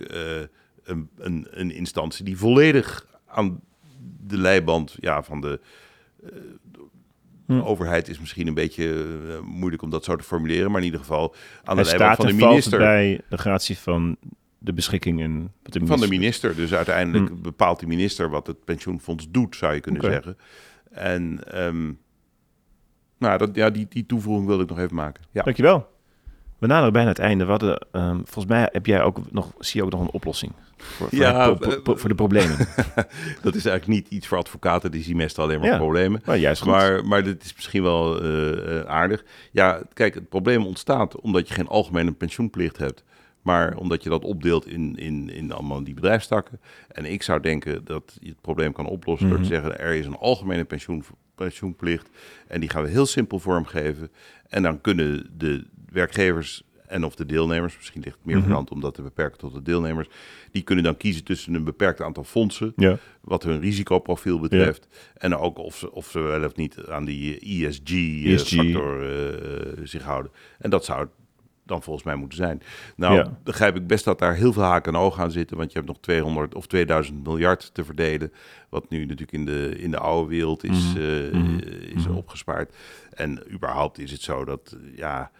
een, 0.88 1.08
een, 1.16 1.46
een 1.50 1.70
instantie 1.70 2.24
die 2.24 2.38
volledig 2.38 3.06
aan 3.26 3.60
de 4.26 4.38
leiband 4.38 4.96
ja, 5.00 5.22
van 5.22 5.40
de 5.40 5.60
Hm. 7.48 7.56
de 7.56 7.64
overheid 7.64 8.08
is 8.08 8.18
misschien 8.18 8.46
een 8.46 8.54
beetje 8.54 9.06
eh, 9.28 9.40
moeilijk 9.40 9.82
om 9.82 9.90
dat 9.90 10.04
zo 10.04 10.16
te 10.16 10.24
formuleren, 10.24 10.70
maar 10.70 10.80
in 10.80 10.86
ieder 10.86 11.00
geval 11.00 11.34
aan 11.64 11.76
de 11.76 11.84
leiband 11.84 12.16
van 12.16 12.26
de 12.26 12.32
minister. 12.32 12.78
bij 12.78 13.20
de 13.28 13.38
gratie 13.38 13.78
van 13.78 14.16
de 14.58 14.72
beschikking 14.72 15.20
en 15.22 15.52
wat 15.62 15.72
de 15.72 15.86
Van 15.86 16.00
de 16.00 16.08
minister-. 16.08 16.56
Dus 16.56 16.74
uiteindelijk 16.74 17.42
bepaalt 17.42 17.80
de 17.80 17.86
minister 17.86 18.30
wat 18.30 18.46
het 18.46 18.64
pensioenfonds 18.64 19.30
doet, 19.30 19.56
zou 19.56 19.74
je 19.74 19.80
kunnen 19.80 20.02
zeggen. 20.02 20.36
En 20.90 21.40
ehm, 21.52 21.92
nou, 23.18 23.38
dat, 23.38 23.54
ja, 23.54 23.70
die, 23.70 23.86
die 23.88 24.06
toevoeging 24.06 24.46
wilde 24.46 24.62
ik 24.62 24.68
nog 24.68 24.78
even 24.78 24.96
maken. 24.96 25.24
Ja. 25.30 25.42
Dankjewel. 25.42 25.88
We 26.58 26.66
naderen 26.66 26.92
bijna 26.92 27.08
het 27.08 27.18
einde. 27.18 27.44
We 27.44 27.50
hadden, 27.50 27.86
ehm, 27.92 28.16
volgens 28.16 28.46
mij 28.46 28.68
heb 28.72 28.86
jij 28.86 29.02
ook 29.02 29.32
nog, 29.32 29.52
zie 29.58 29.80
je 29.80 29.86
ook 29.86 29.92
nog 29.92 30.00
een 30.00 30.10
oplossing 30.10 30.52
voor, 30.76 31.08
voor, 31.08 31.18
Ja, 31.18 31.48
het 31.48 31.58
pro- 31.58 31.68
pro- 31.68 31.80
pro- 31.80 31.96
voor 31.96 32.08
de 32.08 32.14
problemen. 32.14 32.56
Dat 33.42 33.54
is 33.54 33.64
eigenlijk 33.66 33.86
niet 33.86 34.08
iets 34.08 34.26
voor 34.26 34.38
advocaten, 34.38 34.90
die 34.90 35.02
zien 35.02 35.16
meestal 35.16 35.44
alleen 35.44 35.60
maar 35.60 35.68
Ja. 35.68 35.76
problemen. 35.76 36.22
maar 36.24 36.36
juist 36.38 36.62
goed. 36.62 36.70
Maar, 36.70 37.04
maar 37.06 37.22
dit 37.24 37.44
is 37.44 37.54
misschien 37.54 37.82
wel 37.82 38.20
eh, 38.22 38.78
eh, 38.80 38.86
aardig. 38.86 39.24
Ja, 39.52 39.82
kijk, 39.92 40.14
het 40.14 40.28
probleem 40.28 40.66
ontstaat 40.66 41.20
omdat 41.20 41.48
je 41.48 41.54
geen 41.54 41.68
algemene 41.68 42.12
pensioenplicht 42.12 42.76
hebt. 42.76 43.04
Maar 43.42 43.76
omdat 43.76 44.02
je 44.02 44.08
dat 44.08 44.24
opdeelt 44.24 44.66
in, 44.66 44.96
in, 44.96 45.30
in 45.30 45.52
allemaal 45.52 45.84
die 45.84 45.94
bedrijfstakken. 45.94 46.60
En 46.88 47.04
ik 47.04 47.22
zou 47.22 47.40
denken 47.40 47.84
dat 47.84 48.16
je 48.20 48.28
het 48.28 48.40
probleem 48.40 48.72
kan 48.72 48.86
oplossen 48.86 49.28
door 49.28 49.36
te 49.38 49.42
Mhm. 49.44 49.52
zeggen... 49.52 49.78
er 49.78 49.94
is 49.94 50.06
een 50.06 50.16
algemene 50.16 50.64
pensioen, 50.64 51.04
pensioenplicht 51.34 52.08
en 52.48 52.60
die 52.60 52.68
gaan 52.70 52.82
we 52.82 52.88
heel 52.88 53.06
simpel 53.06 53.38
vormgeven. 53.38 54.10
En 54.48 54.62
dan 54.62 54.80
kunnen 54.80 55.30
de 55.38 55.66
werkgevers 55.92 56.62
en 56.86 57.04
of 57.04 57.14
de 57.14 57.26
deelnemers... 57.26 57.76
misschien 57.76 58.02
ligt 58.02 58.16
het 58.16 58.24
meer 58.24 58.38
Mhm. 58.38 58.50
hand 58.50 58.70
om 58.70 58.80
dat 58.80 58.94
te 58.94 59.02
beperken 59.02 59.38
tot 59.38 59.52
de 59.54 59.62
deelnemers... 59.62 60.08
die 60.50 60.62
kunnen 60.62 60.84
dan 60.84 60.96
kiezen 60.96 61.24
tussen 61.24 61.54
een 61.54 61.64
beperkt 61.64 62.00
aantal 62.00 62.24
fondsen 62.24 62.72
ja. 62.76 62.98
wat 63.20 63.42
hun 63.42 63.60
risicoprofiel 63.60 64.40
betreft. 64.40 64.88
En 65.14 65.36
ook 65.36 65.58
of 65.58 65.76
ze, 65.76 65.92
of 65.92 66.10
ze 66.10 66.20
wel 66.20 66.44
of 66.44 66.56
niet 66.56 66.76
aan 66.88 67.04
die 67.04 67.38
E 67.40 67.66
ESG. 67.66 67.92
ESG-factor 68.24 69.02
zich 69.84 70.02
houden. 70.02 70.32
En 70.58 70.70
dat 70.70 70.84
zou 70.84 71.08
dan 71.64 71.82
volgens 71.82 72.04
mij 72.04 72.14
moeten 72.16 72.38
zijn. 72.38 72.62
Nou, 72.96 73.14
Ja. 73.14 73.38
begrijp 73.44 73.76
ik 73.76 73.86
best 73.86 74.04
dat 74.04 74.18
daar 74.18 74.34
heel 74.34 74.52
veel 74.52 74.62
haken 74.62 74.94
en 74.94 75.00
ogen 75.00 75.22
aan 75.22 75.30
zitten. 75.32 75.56
Want 75.56 75.68
je 75.72 75.76
hebt 75.76 75.90
nog 75.90 76.00
200 76.00 76.54
of 76.54 76.66
2000 76.66 77.26
miljard 77.26 77.74
te 77.74 77.84
verdelen. 77.84 78.32
Wat 78.68 78.90
nu 78.90 79.00
natuurlijk 79.00 79.32
in 79.32 79.44
de, 79.44 79.74
in 79.78 79.90
de 79.90 79.98
oude 79.98 80.28
wereld 80.28 80.64
is, 80.64 80.92
Mhm. 80.94 80.98
eh, 81.02 81.32
Mhm. 81.32 81.58
is 81.96 82.06
Mhm. 82.06 82.14
opgespaard. 82.16 82.74
En 83.10 83.42
überhaupt 83.52 83.98
is 83.98 84.10
het 84.10 84.22
zo 84.22 84.44
dat, 84.44 84.76
eh, 84.76 84.96
ja... 84.98 85.30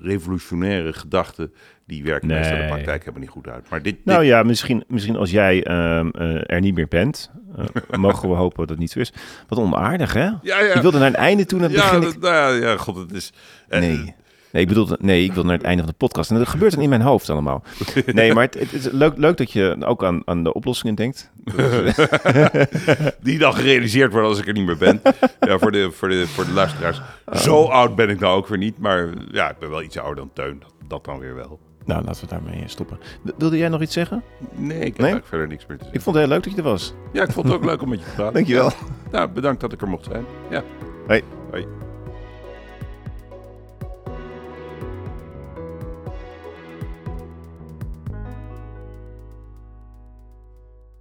revolutionaire 0.00 0.92
gedachten, 0.92 1.52
die 1.86 2.02
werken 2.04 2.28
meestal 2.28 2.52
in 2.52 2.56
de 2.56 2.62
Nee. 2.64 2.72
praktijk 2.72 2.98
helemaal 3.00 3.20
niet 3.20 3.30
goed 3.30 3.48
uit. 3.48 3.68
Maar 3.70 3.82
dit, 3.82 3.94
dit- 3.96 4.04
Nou 4.04 4.24
ja, 4.24 4.42
misschien, 4.42 4.84
misschien 4.88 5.16
als 5.16 5.30
jij 5.30 5.64
ehm, 5.64 6.08
eh, 6.08 6.50
er 6.54 6.60
niet 6.60 6.74
meer 6.74 6.88
bent, 6.88 7.30
eh, 7.56 7.64
mogen 7.98 8.28
we 8.28 8.34
hopen 8.34 8.58
dat 8.58 8.68
het 8.68 8.78
niet 8.78 8.90
zo 8.90 8.98
is. 8.98 9.12
Wat 9.48 9.58
onaardig, 9.58 10.12
hè? 10.12 10.20
ja, 10.24 10.38
ja, 10.42 10.58
Ik 10.74 10.82
wilde 10.82 10.98
naar 10.98 11.06
het 11.08 11.16
einde 11.16 11.44
toe, 11.46 11.58
en 11.58 11.64
het 11.64 11.72
ja, 11.74 11.82
begin 11.82 12.00
dat- 12.00 12.12
ik... 12.14 12.20
nou 12.20 12.54
ja, 12.54 12.68
ja, 12.70 12.76
god, 12.76 12.96
het 12.96 13.12
is... 13.12 13.32
eh, 13.68 13.80
Nee. 13.80 14.14
Nee, 14.52 14.62
ik 14.62 14.68
bedoel, 14.68 14.88
nee, 14.98 15.24
ik 15.24 15.32
wil 15.32 15.44
naar 15.44 15.56
het 15.56 15.62
einde 15.62 15.82
van 15.82 15.90
de 15.90 15.96
podcast. 15.96 16.30
En 16.30 16.38
dat 16.38 16.48
gebeurt 16.48 16.72
dan 16.72 16.82
in 16.82 16.88
mijn 16.88 17.00
hoofd 17.00 17.30
allemaal. 17.30 17.62
Nee, 18.06 18.34
maar 18.34 18.44
het, 18.44 18.54
het 18.58 18.72
is 18.72 18.88
leuk, 18.90 19.16
leuk 19.16 19.36
dat 19.36 19.52
je 19.52 19.76
ook 19.80 20.04
aan, 20.04 20.22
aan 20.24 20.44
de 20.44 20.52
oplossingen 20.54 20.94
denkt. 20.94 21.30
Die 23.22 23.38
dan 23.38 23.54
gerealiseerd 23.54 24.12
worden 24.12 24.30
als 24.30 24.38
ik 24.38 24.46
er 24.46 24.52
niet 24.52 24.66
meer 24.66 24.76
ben. 24.76 25.00
ja, 25.40 25.58
voor 25.58 25.72
de, 25.72 25.90
voor 25.90 26.08
de, 26.08 26.26
voor 26.26 26.44
de 26.44 26.52
luisteraars. 26.52 27.00
Zo 27.32 27.62
oud 27.64 27.94
ben 27.96 28.08
ik 28.08 28.20
nou 28.20 28.36
ook 28.36 28.46
weer 28.48 28.58
niet. 28.58 28.78
Maar 28.78 29.08
ja, 29.30 29.50
ik 29.50 29.58
ben 29.58 29.70
wel 29.70 29.82
iets 29.82 29.98
ouder 29.98 30.16
dan 30.16 30.30
Teun. 30.34 30.58
Dat, 30.60 30.72
dat 30.88 31.04
dan 31.04 31.18
weer 31.18 31.34
wel. 31.34 31.58
Nou, 31.84 32.04
laten 32.04 32.20
we 32.20 32.28
daarmee 32.30 32.62
stoppen. 32.66 32.98
Wilde 33.38 33.56
jij 33.58 33.68
nog 33.68 33.82
iets 33.82 33.92
zeggen? 33.94 34.22
Nee, 34.54 34.68
ik 34.78 34.82
heb 34.82 34.82
Nee? 34.82 34.92
eigenlijk 34.96 35.26
verder 35.26 35.48
niks 35.48 35.66
meer 35.66 35.76
te 35.78 35.84
Ik 35.84 35.90
zeggen. 35.90 36.02
vond 36.02 36.16
het 36.16 36.24
heel 36.24 36.34
leuk 36.34 36.44
dat 36.44 36.52
je 36.52 36.58
er 36.58 36.64
was. 36.68 36.94
Ja, 37.12 37.22
ik 37.22 37.30
vond 37.32 37.46
het 37.46 37.56
ook 37.56 37.64
leuk 37.64 37.82
om 37.82 37.88
met 37.88 37.98
je 37.98 38.04
te 38.04 38.10
praten. 38.14 38.34
Dankjewel. 38.38 38.70
Nou, 39.10 39.28
bedankt 39.28 39.60
dat 39.60 39.72
ik 39.72 39.80
er 39.80 39.88
mocht 39.88 40.04
zijn. 40.04 40.24
Ja. 40.50 40.62
Hoi. 41.06 41.22
Hoi. 41.50 41.66